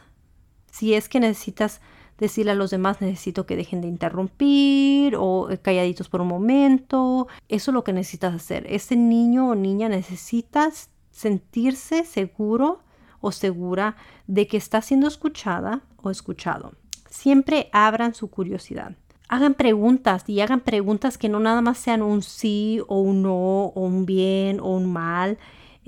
Si 0.70 0.94
es 0.94 1.08
que 1.08 1.18
necesitas 1.18 1.80
decirle 2.18 2.52
a 2.52 2.54
los 2.54 2.70
demás 2.70 3.00
necesito 3.00 3.46
que 3.46 3.56
dejen 3.56 3.80
de 3.80 3.88
interrumpir 3.88 5.16
o 5.16 5.50
eh, 5.50 5.58
calladitos 5.58 6.08
por 6.08 6.20
un 6.20 6.28
momento. 6.28 7.28
Eso 7.48 7.70
es 7.70 7.74
lo 7.74 7.84
que 7.84 7.92
necesitas 7.92 8.34
hacer. 8.34 8.66
Ese 8.68 8.96
niño 8.96 9.48
o 9.48 9.54
niña 9.54 9.88
necesitas 9.88 10.90
sentirse 11.10 12.04
seguro 12.04 12.80
o 13.20 13.32
segura 13.32 13.96
de 14.26 14.46
que 14.46 14.56
está 14.56 14.82
siendo 14.82 15.08
escuchada 15.08 15.80
o 16.02 16.10
escuchado. 16.10 16.74
Siempre 17.08 17.68
abran 17.72 18.14
su 18.14 18.28
curiosidad. 18.28 18.96
Hagan 19.28 19.54
preguntas 19.54 20.22
y 20.28 20.40
hagan 20.40 20.60
preguntas 20.60 21.18
que 21.18 21.28
no 21.28 21.40
nada 21.40 21.60
más 21.60 21.78
sean 21.78 22.02
un 22.02 22.22
sí 22.22 22.80
o 22.86 23.00
un 23.00 23.22
no 23.22 23.66
o 23.66 23.80
un 23.80 24.06
bien 24.06 24.60
o 24.60 24.68
un 24.68 24.92
mal. 24.92 25.38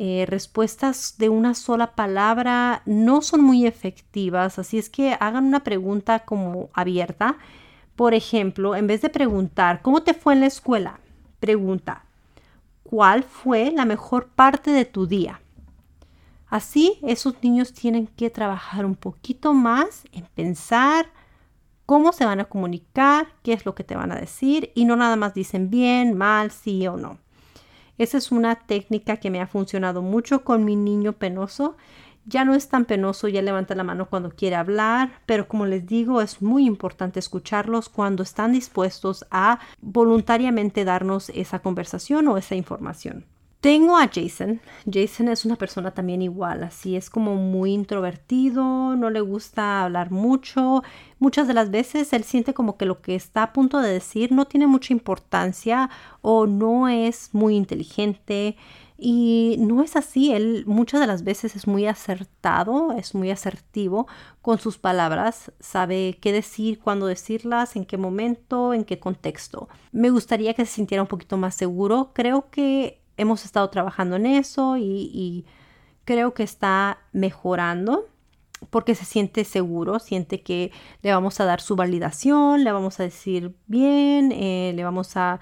Eh, 0.01 0.27
respuestas 0.29 1.17
de 1.19 1.29
una 1.29 1.55
sola 1.55 1.97
palabra 1.97 2.83
no 2.87 3.21
son 3.21 3.43
muy 3.43 3.67
efectivas, 3.67 4.61
así 4.61 4.79
es 4.79 4.89
que 4.91 5.17
hagan 5.19 5.45
una 5.45 5.65
pregunta 5.65 6.21
como 6.21 6.71
abierta. 6.73 7.37
Por 7.97 8.15
ejemplo, 8.15 8.77
en 8.77 8.87
vez 8.87 9.03
de 9.03 9.11
preguntar, 9.11 9.83
¿cómo 9.83 10.05
te 10.05 10.15
fue 10.15 10.35
en 10.35 10.41
la 10.41 10.47
escuela? 10.47 11.01
Pregunta, 11.41 12.05
¿cuál 12.85 13.25
fue 13.25 13.73
la 13.73 13.85
mejor 13.85 14.29
parte 14.29 14.71
de 14.71 14.85
tu 14.85 15.09
día? 15.09 15.41
Así, 16.47 17.01
esos 17.03 17.35
niños 17.43 17.73
tienen 17.73 18.07
que 18.07 18.31
trabajar 18.31 18.87
un 18.87 18.95
poquito 18.95 19.53
más 19.53 20.05
en 20.13 20.27
pensar 20.27 21.11
cómo 21.87 22.13
se 22.13 22.25
van 22.25 22.39
a 22.39 22.45
comunicar, 22.45 23.27
qué 23.43 23.53
es 23.53 23.67
lo 23.67 23.75
que 23.75 23.83
te 23.83 23.97
van 23.97 24.13
a 24.13 24.21
decir 24.21 24.71
y 24.77 24.85
no 24.85 24.95
nada 24.95 25.17
más 25.17 25.35
dicen 25.35 25.71
bien, 25.71 26.17
mal, 26.17 26.53
sí 26.53 26.87
o 26.87 26.97
no. 26.97 27.19
Esa 27.99 28.17
es 28.19 28.33
una 28.33 28.55
técnica 28.55 29.19
que 29.19 29.31
me 29.31 29.41
ha 29.41 29.47
funcionado 29.47 30.03
mucho 30.03 30.45
con 30.45 30.65
mi 30.65 30.77
niño 30.77 31.15
penoso. 31.15 31.77
Ya 32.25 32.45
no 32.45 32.55
es 32.55 32.69
tan 32.69 32.85
penoso, 32.85 33.27
ya 33.29 33.43
levanta 33.43 33.75
la 33.75 33.85
mano 33.85 34.09
cuando 34.09 34.31
quiere 34.31 34.57
hablar, 34.57 35.11
pero 35.27 35.49
como 35.49 35.67
les 35.67 35.87
digo, 35.87 36.21
es 36.21 36.43
muy 36.43 36.67
importante 36.67 37.19
escucharlos 37.19 37.89
cuando 37.89 38.23
están 38.23 38.53
dispuestos 38.53 39.27
a 39.31 39.61
voluntariamente 39.81 40.85
darnos 40.85 41.31
esa 41.31 41.61
conversación 41.61 42.29
o 42.29 42.37
esa 42.37 42.55
información. 42.55 43.27
Tengo 43.61 43.97
a 43.97 44.09
Jason. 44.09 44.61
Jason 44.91 45.29
es 45.29 45.45
una 45.45 45.57
persona 45.57 45.91
también 45.91 46.23
igual, 46.23 46.63
así 46.63 46.95
es 46.95 47.11
como 47.11 47.35
muy 47.35 47.73
introvertido, 47.73 48.95
no 48.95 49.11
le 49.11 49.21
gusta 49.21 49.83
hablar 49.83 50.13
mucho. 50.13 50.85
Muchas 51.19 51.49
de 51.49 51.55
las 51.55 51.69
veces 51.73 52.13
él 52.13 52.23
siente 52.23 52.55
como 52.55 52.77
que 52.77 52.87
lo 52.87 53.03
que 53.03 53.17
está 53.17 53.43
a 53.43 53.53
punto 53.53 53.81
de 53.81 53.93
decir 53.93 54.31
no 54.31 54.45
tiene 54.47 54.69
mucha 54.69 54.93
importancia 54.93 55.91
o 56.23 56.47
no 56.47 56.87
es 56.89 57.31
muy 57.33 57.57
inteligente. 57.57 58.57
Y 58.97 59.57
no 59.59 59.83
es 59.83 59.97
así, 59.97 60.33
él 60.33 60.65
muchas 60.67 61.01
de 61.01 61.07
las 61.09 61.25
veces 61.25 61.57
es 61.57 61.67
muy 61.67 61.87
acertado, 61.87 62.93
es 62.93 63.15
muy 63.15 63.31
asertivo 63.31 64.07
con 64.41 64.59
sus 64.59 64.79
palabras, 64.79 65.53
sabe 65.61 66.19
qué 66.21 66.33
decir, 66.33 66.81
cuándo 66.81 67.07
decirlas, 67.07 67.77
en 67.77 67.85
qué 67.87 67.97
momento, 67.97 68.73
en 68.75 68.85
qué 68.85 68.99
contexto. 69.01 69.69
Me 69.93 70.11
gustaría 70.11 70.55
que 70.55 70.65
se 70.67 70.75
sintiera 70.75 71.03
un 71.03 71.09
poquito 71.09 71.37
más 71.37 71.55
seguro. 71.55 72.11
Creo 72.13 72.51
que 72.51 73.01
hemos 73.19 73.45
estado 73.45 73.69
trabajando 73.69 74.17
en 74.17 74.27
eso 74.27 74.77
y, 74.79 75.45
creo 76.05 76.33
que 76.33 76.43
está 76.43 77.01
mejorando 77.13 78.07
porque 78.71 78.95
se 78.95 79.05
siente 79.05 79.45
seguro, 79.45 79.99
siente 79.99 80.41
que 80.43 80.73
le 81.03 81.13
vamos 81.13 81.39
a 81.39 81.45
dar 81.45 81.61
su 81.61 81.77
validación, 81.77 82.65
le 82.65 82.73
vamos 82.73 82.99
a 82.99 83.03
decir 83.03 83.55
bien, 83.67 84.33
eh, 84.33 84.73
le 84.75 84.85
vamos 84.85 85.17
a, 85.17 85.39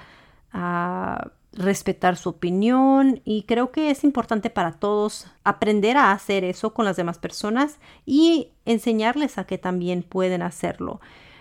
respetar 1.53 2.17
su 2.17 2.31
opinión 2.31 3.21
y 3.25 3.45
creo 3.45 3.71
que 3.73 3.91
es 3.91 4.05
importante 4.05 4.51
para 4.51 4.73
todos 4.73 5.27
aprender 5.45 5.97
a 5.97 6.13
hacer 6.13 6.45
eso 6.45 6.75
con 6.75 6.85
las 6.85 6.97
demás 6.97 7.19
personas 7.19 7.79
y 8.05 8.53
enseñarles 8.65 9.39
a 9.39 9.45
que 9.45 9.59
también 9.59 10.03
pueden 10.03 10.43
hacerlo. 10.43 11.01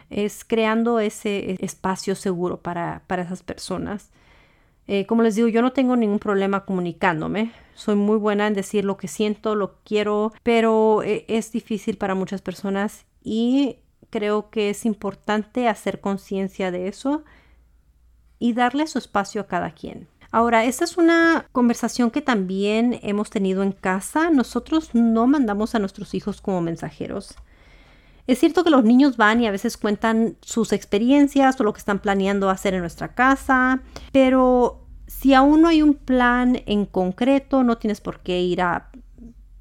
Es 0.10 0.45
creando 0.45 1.00
ese 1.00 1.58
espacio 1.63 2.15
seguro 2.15 2.62
para, 2.62 3.04
para 3.08 3.24
esas 3.24 3.43
personas. 3.43 4.12
Eh, 4.88 5.06
como 5.06 5.24
les 5.24 5.36
digo, 5.36 5.48
yo 5.48 5.62
no 5.62 5.74
tengo 5.74 5.95
ningún 5.95 6.19
problema 6.19 6.65
comunicándome. 6.65 7.52
Soy 7.74 7.95
muy 7.95 8.17
buena 8.17 8.48
en 8.48 8.54
decir 8.54 8.86
lo 8.86 8.98
que 8.98 9.08
siento, 9.08 9.56
lo 9.56 9.80
quiero, 9.84 10.32
pero 10.43 11.02
eh, 11.04 11.26
es 11.28 11.52
difícil 11.52 11.98
para 11.98 12.15
muchas 12.15 12.41
personas 12.41 13.06
y 13.24 13.78
creo 14.10 14.50
que 14.50 14.69
es 14.69 14.86
importante 14.86 15.67
hacer 15.67 16.00
conciencia 16.00 16.71
de 16.71 16.88
eso 16.88 17.24
y 18.39 18.54
darle 18.54 18.88
su 18.88 19.00
espacio 19.00 19.41
a 19.41 19.48
cada 19.48 19.71
quien. 19.71 20.08
Ahora, 20.32 20.65
esta 20.65 20.84
es 20.84 20.98
una 20.98 21.48
conversación 21.52 22.12
que 22.12 22.21
también 22.21 23.00
hemos 23.04 23.30
tenido 23.30 23.63
en 23.63 23.71
casa. 23.71 24.30
Nosotros 24.30 24.89
no 24.93 25.28
mandamos 25.28 25.76
a 25.76 25.80
nuestros 25.80 26.13
hijos 26.13 26.41
como 26.41 26.62
mensajeros. 26.62 27.36
Es 28.27 28.39
cierto 28.39 28.63
que 28.63 28.69
los 28.69 28.83
niños 28.83 29.17
van 29.17 29.41
y 29.41 29.47
a 29.47 29.51
veces 29.51 29.77
cuentan 29.77 30.38
sus 30.41 30.73
experiencias 30.73 31.59
o 31.59 31.63
lo 31.63 31.73
que 31.73 31.79
están 31.79 31.99
planeando 31.99 32.49
hacer 32.49 32.73
en 32.73 32.81
nuestra 32.81 33.13
casa, 33.13 33.81
pero 34.11 34.85
si 35.07 35.33
aún 35.33 35.61
no 35.61 35.67
hay 35.67 35.81
un 35.81 35.93
plan 35.93 36.61
en 36.65 36.85
concreto, 36.85 37.63
no 37.63 37.77
tienes 37.77 38.01
por 38.01 38.19
qué 38.21 38.41
ir 38.41 38.61
a 38.61 38.89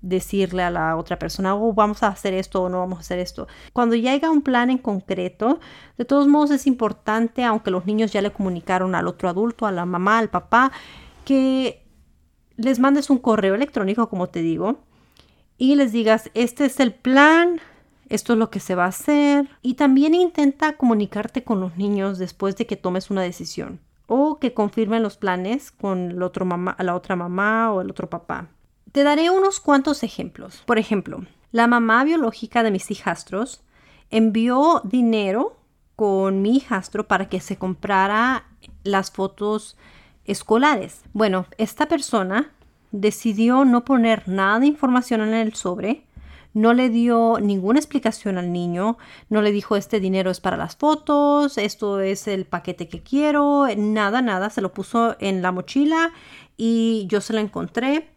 decirle 0.00 0.62
a 0.62 0.70
la 0.70 0.96
otra 0.96 1.18
persona, 1.18 1.54
oh, 1.54 1.72
vamos 1.72 2.02
a 2.02 2.08
hacer 2.08 2.34
esto 2.34 2.62
o 2.62 2.68
no 2.68 2.78
vamos 2.78 2.98
a 2.98 3.00
hacer 3.00 3.18
esto. 3.18 3.48
Cuando 3.72 3.94
ya 3.94 4.12
haya 4.12 4.30
un 4.30 4.42
plan 4.42 4.70
en 4.70 4.78
concreto, 4.78 5.60
de 5.96 6.04
todos 6.04 6.28
modos 6.28 6.50
es 6.50 6.66
importante, 6.66 7.42
aunque 7.44 7.70
los 7.70 7.86
niños 7.86 8.12
ya 8.12 8.20
le 8.20 8.30
comunicaron 8.30 8.94
al 8.94 9.08
otro 9.08 9.28
adulto, 9.28 9.66
a 9.66 9.72
la 9.72 9.86
mamá, 9.86 10.18
al 10.18 10.28
papá, 10.28 10.72
que 11.24 11.86
les 12.56 12.78
mandes 12.78 13.08
un 13.08 13.18
correo 13.18 13.54
electrónico, 13.54 14.08
como 14.08 14.28
te 14.28 14.40
digo, 14.40 14.80
y 15.56 15.74
les 15.76 15.92
digas, 15.92 16.30
este 16.34 16.66
es 16.66 16.80
el 16.80 16.92
plan, 16.92 17.60
esto 18.08 18.32
es 18.34 18.38
lo 18.38 18.50
que 18.50 18.60
se 18.60 18.74
va 18.74 18.84
a 18.84 18.88
hacer 18.88 19.48
y 19.62 19.74
también 19.74 20.14
intenta 20.14 20.76
comunicarte 20.76 21.44
con 21.44 21.60
los 21.60 21.76
niños 21.76 22.18
después 22.18 22.56
de 22.56 22.66
que 22.66 22.76
tomes 22.76 23.10
una 23.10 23.22
decisión 23.22 23.80
o 24.06 24.38
que 24.38 24.52
confirmen 24.52 25.02
los 25.02 25.16
planes 25.16 25.70
con 25.70 26.18
la, 26.18 26.26
otro 26.26 26.44
mamá, 26.44 26.76
la 26.78 26.94
otra 26.94 27.16
mamá 27.16 27.72
o 27.72 27.80
el 27.80 27.90
otro 27.90 28.10
papá. 28.10 28.48
Te 28.92 29.02
daré 29.02 29.30
unos 29.30 29.60
cuantos 29.60 30.02
ejemplos. 30.02 30.62
Por 30.66 30.78
ejemplo, 30.78 31.24
la 31.52 31.66
mamá 31.66 32.04
biológica 32.04 32.62
de 32.62 32.70
mis 32.70 32.90
hijastros 32.90 33.62
envió 34.10 34.82
dinero 34.84 35.56
con 35.96 36.42
mi 36.42 36.56
hijastro 36.56 37.08
para 37.08 37.28
que 37.28 37.40
se 37.40 37.56
comprara 37.56 38.44
las 38.82 39.10
fotos 39.10 39.76
escolares. 40.24 41.02
Bueno, 41.12 41.46
esta 41.58 41.86
persona 41.86 42.52
decidió 42.92 43.64
no 43.64 43.84
poner 43.84 44.28
nada 44.28 44.60
de 44.60 44.66
información 44.66 45.20
en 45.20 45.34
el 45.34 45.54
sobre 45.54 46.03
no 46.54 46.72
le 46.72 46.88
dio 46.88 47.38
ninguna 47.40 47.80
explicación 47.80 48.38
al 48.38 48.52
niño, 48.52 48.96
no 49.28 49.42
le 49.42 49.52
dijo 49.52 49.76
este 49.76 50.00
dinero 50.00 50.30
es 50.30 50.40
para 50.40 50.56
las 50.56 50.76
fotos, 50.76 51.58
esto 51.58 52.00
es 52.00 52.28
el 52.28 52.46
paquete 52.46 52.88
que 52.88 53.02
quiero, 53.02 53.66
nada, 53.76 54.22
nada, 54.22 54.50
se 54.50 54.62
lo 54.62 54.72
puso 54.72 55.16
en 55.18 55.42
la 55.42 55.52
mochila 55.52 56.12
y 56.56 57.06
yo 57.08 57.20
se 57.20 57.32
lo 57.32 57.40
encontré. 57.40 58.08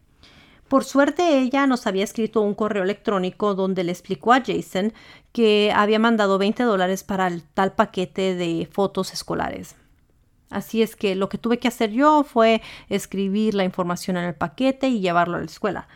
Por 0.68 0.84
suerte 0.84 1.40
ella 1.40 1.66
nos 1.66 1.88
había 1.88 2.04
escrito 2.04 2.42
un 2.42 2.54
correo 2.54 2.84
electrónico 2.84 3.56
donde 3.56 3.84
le 3.84 3.92
explicó 3.92 4.34
a 4.34 4.44
Jason 4.46 4.94
que 5.32 5.72
había 5.74 5.98
mandado 5.98 6.38
20 6.38 6.64
dólares 6.64 7.04
para 7.04 7.28
el 7.28 7.44
tal 7.44 7.74
paquete 7.74 8.36
de 8.36 8.68
fotos 8.72 9.14
escolares. 9.14 9.76
Así 10.50 10.82
es 10.82 10.96
que 10.96 11.16
lo 11.16 11.30
que 11.30 11.38
tuve 11.38 11.58
que 11.58 11.68
hacer 11.68 11.92
yo 11.92 12.24
fue 12.24 12.62
escribir 12.90 13.54
la 13.54 13.64
información 13.64 14.18
en 14.18 14.26
el 14.26 14.36
paquete 14.36 14.88
y 14.90 15.00
llevarlo 15.00 15.38
a 15.38 15.40
la 15.40 15.46
escuela. 15.46 15.88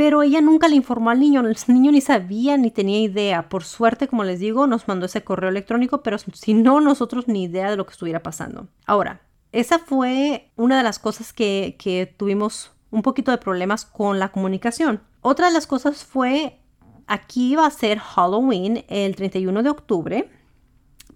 Pero 0.00 0.22
ella 0.22 0.40
nunca 0.40 0.66
le 0.66 0.76
informó 0.76 1.10
al 1.10 1.20
niño, 1.20 1.42
el 1.42 1.54
niño 1.66 1.92
ni 1.92 2.00
sabía 2.00 2.56
ni 2.56 2.70
tenía 2.70 3.00
idea. 3.00 3.50
Por 3.50 3.64
suerte, 3.64 4.08
como 4.08 4.24
les 4.24 4.40
digo, 4.40 4.66
nos 4.66 4.88
mandó 4.88 5.04
ese 5.04 5.22
correo 5.22 5.50
electrónico, 5.50 6.02
pero 6.02 6.16
si 6.16 6.54
no, 6.54 6.80
nosotros 6.80 7.28
ni 7.28 7.42
idea 7.42 7.68
de 7.68 7.76
lo 7.76 7.84
que 7.84 7.92
estuviera 7.92 8.22
pasando. 8.22 8.68
Ahora, 8.86 9.20
esa 9.52 9.78
fue 9.78 10.52
una 10.56 10.78
de 10.78 10.84
las 10.84 10.98
cosas 10.98 11.34
que, 11.34 11.76
que 11.78 12.06
tuvimos 12.06 12.72
un 12.90 13.02
poquito 13.02 13.30
de 13.30 13.36
problemas 13.36 13.84
con 13.84 14.18
la 14.18 14.32
comunicación. 14.32 15.02
Otra 15.20 15.48
de 15.48 15.52
las 15.52 15.66
cosas 15.66 16.02
fue, 16.02 16.62
aquí 17.06 17.54
va 17.54 17.66
a 17.66 17.70
ser 17.70 17.98
Halloween 17.98 18.86
el 18.88 19.14
31 19.16 19.62
de 19.62 19.68
octubre. 19.68 20.30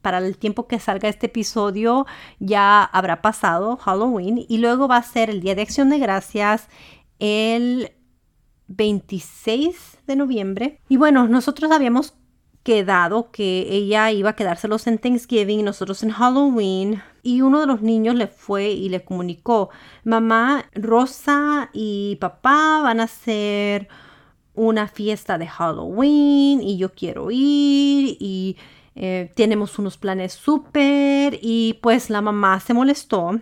Para 0.02 0.18
el 0.18 0.36
tiempo 0.36 0.68
que 0.68 0.78
salga 0.78 1.08
este 1.08 1.28
episodio 1.28 2.04
ya 2.38 2.84
habrá 2.84 3.22
pasado 3.22 3.78
Halloween 3.78 4.44
y 4.46 4.58
luego 4.58 4.88
va 4.88 4.98
a 4.98 5.02
ser 5.02 5.30
el 5.30 5.40
Día 5.40 5.54
de 5.54 5.62
Acción 5.62 5.88
de 5.88 5.98
Gracias 5.98 6.68
el 7.18 7.90
26 8.68 9.98
de 10.06 10.16
noviembre. 10.16 10.80
Y 10.88 10.96
bueno, 10.96 11.28
nosotros 11.28 11.70
habíamos 11.70 12.14
quedado 12.64 13.30
que 13.30 13.66
ella 13.70 14.10
iba 14.10 14.30
a 14.30 14.36
quedárselos 14.36 14.86
en 14.86 14.98
Thanksgiving 14.98 15.60
y 15.60 15.62
nosotros 15.62 16.02
en 16.02 16.10
Halloween. 16.10 17.02
Y 17.22 17.42
uno 17.42 17.60
de 17.60 17.66
los 17.66 17.82
niños 17.82 18.16
le 18.16 18.26
fue 18.26 18.70
y 18.70 18.88
le 18.88 19.04
comunicó, 19.04 19.70
mamá, 20.02 20.64
Rosa 20.74 21.70
y 21.72 22.16
papá 22.20 22.80
van 22.82 23.00
a 23.00 23.04
hacer 23.04 23.88
una 24.54 24.88
fiesta 24.88 25.36
de 25.36 25.46
Halloween 25.46 26.62
y 26.62 26.76
yo 26.78 26.92
quiero 26.92 27.30
ir 27.30 28.16
y 28.20 28.56
eh, 28.94 29.32
tenemos 29.34 29.78
unos 29.78 29.98
planes 29.98 30.32
súper 30.32 31.38
y 31.42 31.78
pues 31.82 32.08
la 32.10 32.22
mamá 32.22 32.60
se 32.60 32.74
molestó. 32.74 33.40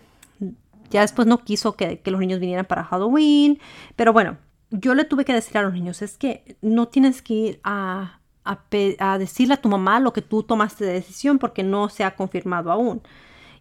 Ya 0.90 1.02
después 1.02 1.26
no 1.26 1.38
quiso 1.38 1.72
que, 1.72 2.00
que 2.00 2.10
los 2.10 2.20
niños 2.20 2.40
vinieran 2.40 2.66
para 2.66 2.84
Halloween, 2.84 3.58
pero 3.96 4.12
bueno, 4.12 4.36
yo 4.72 4.94
le 4.94 5.04
tuve 5.04 5.24
que 5.24 5.34
decir 5.34 5.58
a 5.58 5.62
los 5.62 5.74
niños, 5.74 6.02
es 6.02 6.16
que 6.16 6.56
no 6.62 6.88
tienes 6.88 7.22
que 7.22 7.34
ir 7.34 7.60
a, 7.62 8.20
a, 8.44 9.18
decirle 9.18 9.54
a 9.54 9.60
tu 9.60 9.68
mamá 9.68 10.00
lo 10.00 10.12
que 10.12 10.22
tú 10.22 10.42
tomaste 10.42 10.84
de 10.84 10.94
decisión 10.94 11.38
porque 11.38 11.62
no 11.62 11.88
se 11.88 12.04
ha 12.04 12.16
confirmado 12.16 12.72
aún. 12.72 13.02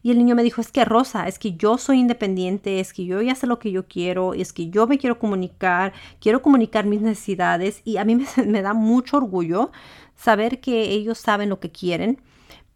Y 0.04 0.10
el 0.10 0.18
niño 0.18 0.34
me 0.34 0.42
dijo, 0.42 0.62
es 0.62 0.72
que 0.72 0.84
Rosa, 0.84 1.28
es 1.28 1.38
que 1.38 1.54
yo 1.54 1.78
soy 1.78 2.00
independiente, 2.00 2.80
es 2.80 2.92
que 2.92 3.06
yo 3.06 3.22
ya 3.22 3.36
sé 3.36 3.46
lo 3.46 3.60
que 3.60 3.72
yo 3.72 3.88
quiero, 3.88 4.34
es 4.34 4.52
que 4.52 4.70
yo 4.70 4.88
me 4.88 4.98
quiero 4.98 5.20
comunicar, 5.20 5.94
quiero 6.20 6.42
comunicar 6.42 6.86
mis 6.86 7.02
necesidades 7.02 7.82
y 7.86 7.98
a 7.98 8.06
mí 8.06 8.16
me, 8.38 8.46
me 8.46 8.62
da 8.62 8.74
mucho 8.74 9.18
orgullo 9.18 9.72
saber 10.16 10.60
que 10.60 10.90
ellos 10.92 11.20
saben 11.20 11.50
lo 11.50 11.60
que 11.60 11.72
quieren. 11.72 12.20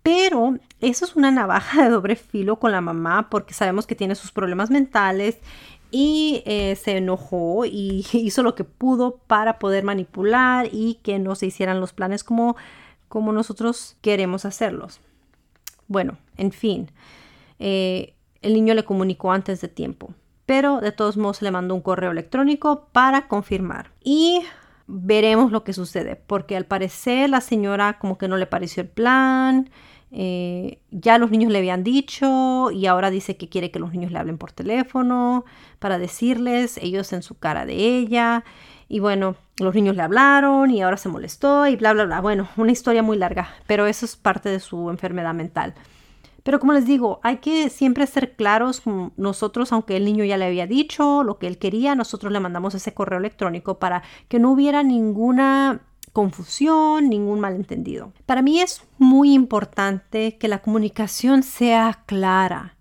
Pero 0.03 0.59
eso 0.81 1.03
es 1.03 1.15
una 1.15 1.31
navaja 1.31 1.83
de 1.83 1.89
doble 1.89 2.15
filo 2.15 2.59
con 2.59 2.71
la 2.71 2.79
mamá 2.79 3.27
porque 3.31 3.55
sabemos 3.55 3.87
que 3.87 3.95
tiene 3.95 4.13
sus 4.13 4.31
problemas 4.31 4.69
mentales 4.69 5.39
y 5.97 6.43
eh, 6.45 6.75
se 6.75 6.97
enojó 6.97 7.63
y 7.63 8.05
hizo 8.11 8.43
lo 8.43 8.53
que 8.53 8.65
pudo 8.65 9.15
para 9.27 9.59
poder 9.59 9.85
manipular 9.85 10.67
y 10.69 10.95
que 10.95 11.19
no 11.19 11.35
se 11.35 11.45
hicieran 11.45 11.79
los 11.79 11.93
planes 11.93 12.25
como, 12.25 12.57
como 13.07 13.31
nosotros 13.31 13.95
queremos 14.01 14.43
hacerlos. 14.43 14.99
Bueno, 15.87 16.17
en 16.35 16.51
fin, 16.51 16.91
eh, 17.59 18.13
el 18.41 18.55
niño 18.55 18.73
le 18.73 18.83
comunicó 18.83 19.31
antes 19.31 19.61
de 19.61 19.69
tiempo, 19.69 20.13
pero 20.45 20.81
de 20.81 20.91
todos 20.91 21.15
modos 21.15 21.41
le 21.41 21.51
mandó 21.51 21.73
un 21.73 21.81
correo 21.81 22.11
electrónico 22.11 22.89
para 22.91 23.29
confirmar. 23.29 23.91
Y 24.03 24.41
veremos 24.87 25.53
lo 25.53 25.63
que 25.63 25.71
sucede, 25.71 26.17
porque 26.17 26.57
al 26.57 26.65
parecer 26.65 27.29
la 27.29 27.39
señora 27.39 27.99
como 27.99 28.17
que 28.17 28.27
no 28.27 28.35
le 28.35 28.47
pareció 28.47 28.83
el 28.83 28.89
plan, 28.89 29.69
eh, 30.17 30.79
ya 30.91 31.17
los 31.17 31.29
niños 31.29 31.51
le 31.51 31.57
habían 31.57 31.83
dicho 31.83 32.71
y 32.71 32.85
ahora 32.85 33.11
dice 33.11 33.35
que 33.35 33.49
quiere 33.49 33.69
que 33.69 33.79
los 33.79 33.91
niños 33.91 34.13
le 34.13 34.17
hablen 34.17 34.37
por 34.37 34.53
teléfono 34.53 35.43
para 35.79 35.97
decirles, 35.97 36.77
ellos 36.77 37.11
en 37.11 37.21
su 37.21 37.37
cara 37.37 37.65
de 37.65 37.75
ella. 37.75 38.45
Y 38.87 38.99
bueno, 38.99 39.35
los 39.59 39.75
niños 39.75 39.97
le 39.97 40.03
hablaron 40.03 40.71
y 40.71 40.81
ahora 40.81 40.95
se 40.95 41.09
molestó 41.09 41.67
y 41.67 41.75
bla, 41.75 41.91
bla, 41.91 42.05
bla. 42.05 42.21
Bueno, 42.21 42.47
una 42.55 42.71
historia 42.71 43.03
muy 43.03 43.17
larga, 43.17 43.49
pero 43.67 43.87
eso 43.87 44.05
es 44.05 44.15
parte 44.15 44.47
de 44.47 44.61
su 44.61 44.89
enfermedad 44.89 45.33
mental. 45.33 45.73
Pero 46.43 46.61
como 46.61 46.71
les 46.71 46.85
digo, 46.85 47.19
hay 47.21 47.39
que 47.39 47.69
siempre 47.69 48.07
ser 48.07 48.37
claros. 48.37 48.83
Nosotros, 49.17 49.73
aunque 49.73 49.97
el 49.97 50.05
niño 50.05 50.23
ya 50.23 50.37
le 50.37 50.45
había 50.45 50.65
dicho 50.65 51.23
lo 51.23 51.39
que 51.39 51.47
él 51.47 51.57
quería, 51.57 51.93
nosotros 51.93 52.31
le 52.31 52.39
mandamos 52.39 52.73
ese 52.73 52.93
correo 52.93 53.19
electrónico 53.19 53.79
para 53.79 54.01
que 54.29 54.39
no 54.39 54.51
hubiera 54.51 54.81
ninguna 54.81 55.81
confusión, 56.15 57.09
ningún 57.09 57.41
malentendido. 57.41 58.13
Para 58.25 58.41
mí 58.41 58.61
es 58.61 58.81
muy 58.97 59.33
importante 59.33 60.37
que 60.37 60.47
la 60.47 60.61
comunicación 60.61 61.43
sea 61.43 62.03
clara. 62.05 62.77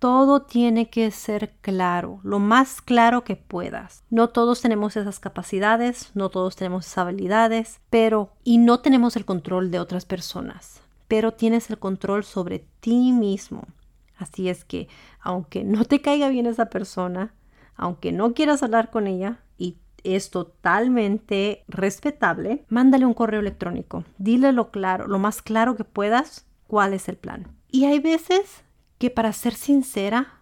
Todo 0.00 0.42
tiene 0.42 0.90
que 0.90 1.08
ser 1.12 1.54
claro, 1.60 2.18
lo 2.24 2.40
más 2.40 2.82
claro 2.82 3.22
que 3.22 3.36
puedas. 3.36 4.02
No 4.10 4.30
todos 4.30 4.60
tenemos 4.60 4.96
esas 4.96 5.20
capacidades, 5.20 6.10
no 6.14 6.30
todos 6.30 6.56
tenemos 6.56 6.86
esas 6.86 6.98
habilidades, 6.98 7.80
pero 7.90 8.32
y 8.42 8.58
no 8.58 8.80
tenemos 8.80 9.14
el 9.14 9.24
control 9.24 9.70
de 9.70 9.78
otras 9.78 10.04
personas, 10.04 10.80
pero 11.06 11.34
tienes 11.34 11.70
el 11.70 11.78
control 11.78 12.24
sobre 12.24 12.66
ti 12.80 13.12
mismo. 13.12 13.68
Así 14.16 14.48
es 14.48 14.64
que, 14.64 14.88
aunque 15.20 15.62
no 15.62 15.84
te 15.84 16.00
caiga 16.00 16.28
bien 16.28 16.46
esa 16.46 16.66
persona, 16.66 17.34
aunque 17.76 18.10
no 18.10 18.34
quieras 18.34 18.64
hablar 18.64 18.90
con 18.90 19.06
ella 19.06 19.44
y 19.58 19.76
es 20.16 20.30
totalmente 20.30 21.64
respetable, 21.68 22.64
mándale 22.68 23.06
un 23.06 23.14
correo 23.14 23.40
electrónico. 23.40 24.04
Dile 24.18 24.52
lo 24.52 24.70
claro, 24.70 25.06
lo 25.06 25.18
más 25.18 25.42
claro 25.42 25.76
que 25.76 25.84
puedas, 25.84 26.46
cuál 26.66 26.94
es 26.94 27.08
el 27.08 27.16
plan. 27.16 27.48
Y 27.70 27.84
hay 27.84 27.98
veces 27.98 28.64
que 28.98 29.10
para 29.10 29.32
ser 29.32 29.54
sincera, 29.54 30.40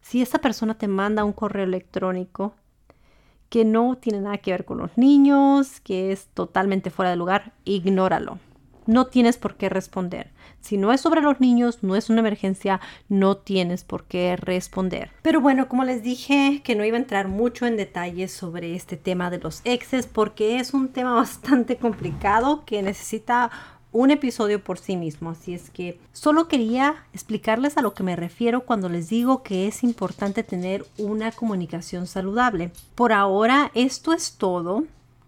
si 0.00 0.22
esa 0.22 0.38
persona 0.38 0.74
te 0.74 0.88
manda 0.88 1.24
un 1.24 1.32
correo 1.32 1.64
electrónico 1.64 2.54
que 3.48 3.64
no 3.64 3.96
tiene 3.96 4.20
nada 4.20 4.38
que 4.38 4.50
ver 4.50 4.64
con 4.64 4.78
los 4.78 4.96
niños, 4.98 5.80
que 5.80 6.12
es 6.12 6.26
totalmente 6.34 6.90
fuera 6.90 7.10
de 7.10 7.16
lugar, 7.16 7.52
ignóralo 7.64 8.38
no 8.86 9.06
tienes 9.06 9.36
por 9.36 9.56
qué 9.56 9.68
responder. 9.68 10.30
Si 10.64 10.78
no 10.78 10.94
es 10.94 11.02
sobre 11.02 11.20
los 11.20 11.40
niños, 11.40 11.80
no 11.82 11.94
es 11.94 12.08
una 12.08 12.20
emergencia, 12.20 12.80
no 13.10 13.36
tienes 13.36 13.84
por 13.84 14.04
qué 14.04 14.34
responder. 14.36 15.10
Pero 15.20 15.42
bueno, 15.42 15.68
como 15.68 15.84
les 15.84 16.02
dije, 16.02 16.62
que 16.64 16.74
no 16.74 16.86
iba 16.86 16.96
a 16.96 17.00
entrar 17.00 17.28
mucho 17.28 17.66
en 17.66 17.76
detalles 17.76 18.32
sobre 18.32 18.74
este 18.74 18.96
tema 18.96 19.28
de 19.28 19.40
los 19.40 19.60
exes 19.64 20.06
porque 20.06 20.58
es 20.58 20.72
un 20.72 20.88
tema 20.88 21.12
bastante 21.16 21.76
complicado 21.76 22.64
que 22.64 22.80
necesita 22.80 23.50
un 23.92 24.10
episodio 24.10 24.64
por 24.64 24.78
sí 24.78 24.96
mismo. 24.96 25.28
Así 25.28 25.52
es 25.52 25.68
que 25.68 26.00
solo 26.14 26.48
quería 26.48 27.04
explicarles 27.12 27.76
a 27.76 27.82
lo 27.82 27.92
que 27.92 28.02
me 28.02 28.16
refiero 28.16 28.62
cuando 28.62 28.88
les 28.88 29.10
digo 29.10 29.42
que 29.42 29.66
es 29.66 29.84
importante 29.84 30.44
tener 30.44 30.86
una 30.96 31.30
comunicación 31.30 32.06
saludable. 32.06 32.70
Por 32.94 33.12
ahora, 33.12 33.70
esto 33.74 34.14
es 34.14 34.38
todo. 34.38 34.84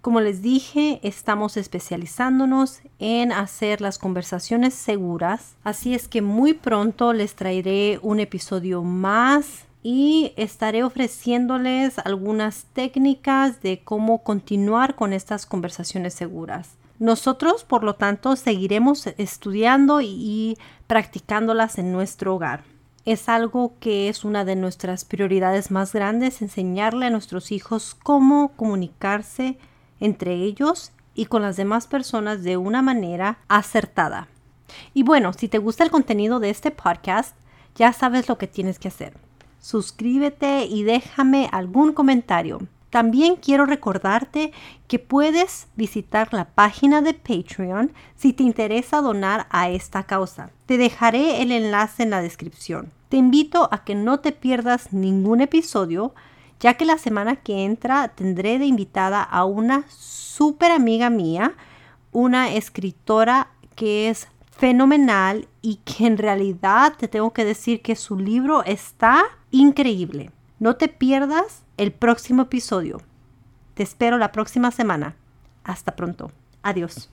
Como 0.07 0.21
les 0.21 0.41
dije, 0.41 1.01
estamos 1.03 1.57
especializándonos 1.57 2.79
en 3.01 3.33
hacer 3.33 3.81
las 3.81 3.99
conversaciones 3.99 4.73
seguras, 4.73 5.57
así 5.65 5.95
es 5.95 6.07
que 6.07 6.23
muy 6.23 6.55
pronto 6.55 7.13
les 7.13 7.35
traeré 7.35 7.99
un 8.03 8.21
episodio 8.21 8.85
más 8.85 9.65
y 9.83 10.33
estaré 10.37 10.85
ofreciéndoles 10.85 11.99
algunas 11.99 12.67
técnicas 12.73 13.61
de 13.63 13.81
cómo 13.83 14.23
continuar 14.23 14.95
con 14.95 15.13
estas 15.13 15.45
conversaciones 15.45 16.15
seguras. 16.15 16.77
Nosotros, 17.01 17.65
por 17.65 17.83
lo 17.83 17.97
tanto, 17.97 18.37
seguiremos 18.37 19.09
estudiando 19.19 20.01
y 20.03 20.57
practicándolas 20.87 21.79
en 21.79 21.91
nuestro 21.91 22.37
hogar. 22.37 22.63
Es 23.05 23.29
algo 23.29 23.73
que 23.81 24.09
es 24.09 24.25
una 24.25 24.45
de 24.45 24.55
nuestras 24.55 25.05
prioridades 25.05 25.73
más 25.73 25.93
grandes, 25.93 26.43
enseñarle 26.43 27.07
a 27.07 27.11
nuestros 27.11 27.51
hijos 27.51 27.97
cómo 28.01 28.53
comunicarse 28.55 29.59
entre 30.01 30.35
ellos 30.35 30.93
y 31.15 31.27
con 31.27 31.43
las 31.43 31.57
demás 31.57 31.87
personas 31.87 32.43
de 32.43 32.57
una 32.57 32.83
manera 32.83 33.39
acertada. 33.49 34.29
Y 34.95 35.03
bueno, 35.03 35.33
si 35.33 35.49
te 35.49 35.59
gusta 35.59 35.85
el 35.85 35.91
contenido 35.91 36.41
de 36.41 36.51
este 36.51 36.71
podcast, 36.71 37.37
ya 37.75 37.93
sabes 37.93 38.29
lo 38.29 38.39
que 38.39 38.47
tienes 38.47 38.79
que 38.79 38.89
hacer. 38.89 39.15
Suscríbete 39.61 40.67
y 40.67 40.83
déjame 40.83 41.49
algún 41.53 41.93
comentario. 41.93 42.61
También 42.91 43.37
quiero 43.37 43.67
recordarte 43.67 44.53
que 44.87 44.99
puedes 44.99 45.67
visitar 45.77 46.33
la 46.33 46.47
página 46.47 47.03
de 47.03 47.15
Patreon 47.15 47.93
si 48.15 48.33
te 48.33 48.43
interesa 48.43 49.01
donar 49.01 49.47
a 49.51 49.69
esta 49.69 50.05
causa. 50.05 50.51
Te 50.67 50.79
dejaré 50.79 51.43
el 51.43 51.53
enlace 51.53 52.05
en 52.05 52.11
la 52.11 52.23
descripción. 52.23 52.93
Te 53.09 53.17
invito 53.17 53.69
a 53.71 53.85
que 53.85 53.95
no 53.95 54.21
te 54.21 54.33
pierdas 54.33 54.93
ningún 54.93 55.41
episodio 55.41 56.15
ya 56.61 56.75
que 56.75 56.85
la 56.85 56.99
semana 56.99 57.37
que 57.37 57.65
entra 57.65 58.09
tendré 58.09 58.59
de 58.59 58.67
invitada 58.67 59.23
a 59.23 59.45
una 59.45 59.85
súper 59.89 60.73
amiga 60.73 61.11
mía, 61.11 61.55
una 62.13 62.53
escritora 62.53 63.49
que 63.75 64.09
es 64.09 64.29
fenomenal 64.51 65.49
y 65.61 65.77
que 65.85 66.07
en 66.07 66.17
realidad 66.17 66.95
te 66.97 67.09
tengo 67.09 67.33
que 67.33 67.45
decir 67.45 67.83
que 67.83 67.95
su 67.95 68.19
libro 68.19 68.65
está 68.65 69.25
increíble. 69.51 70.31
No 70.59 70.77
te 70.77 70.89
pierdas 70.89 71.63
el 71.77 71.93
próximo 71.93 72.43
episodio. 72.43 73.01
Te 73.75 73.83
espero 73.83 74.17
la 74.17 74.33
próxima 74.33 74.71
semana. 74.71 75.17
Hasta 75.63 75.95
pronto. 75.95 76.31
Adiós. 76.63 77.11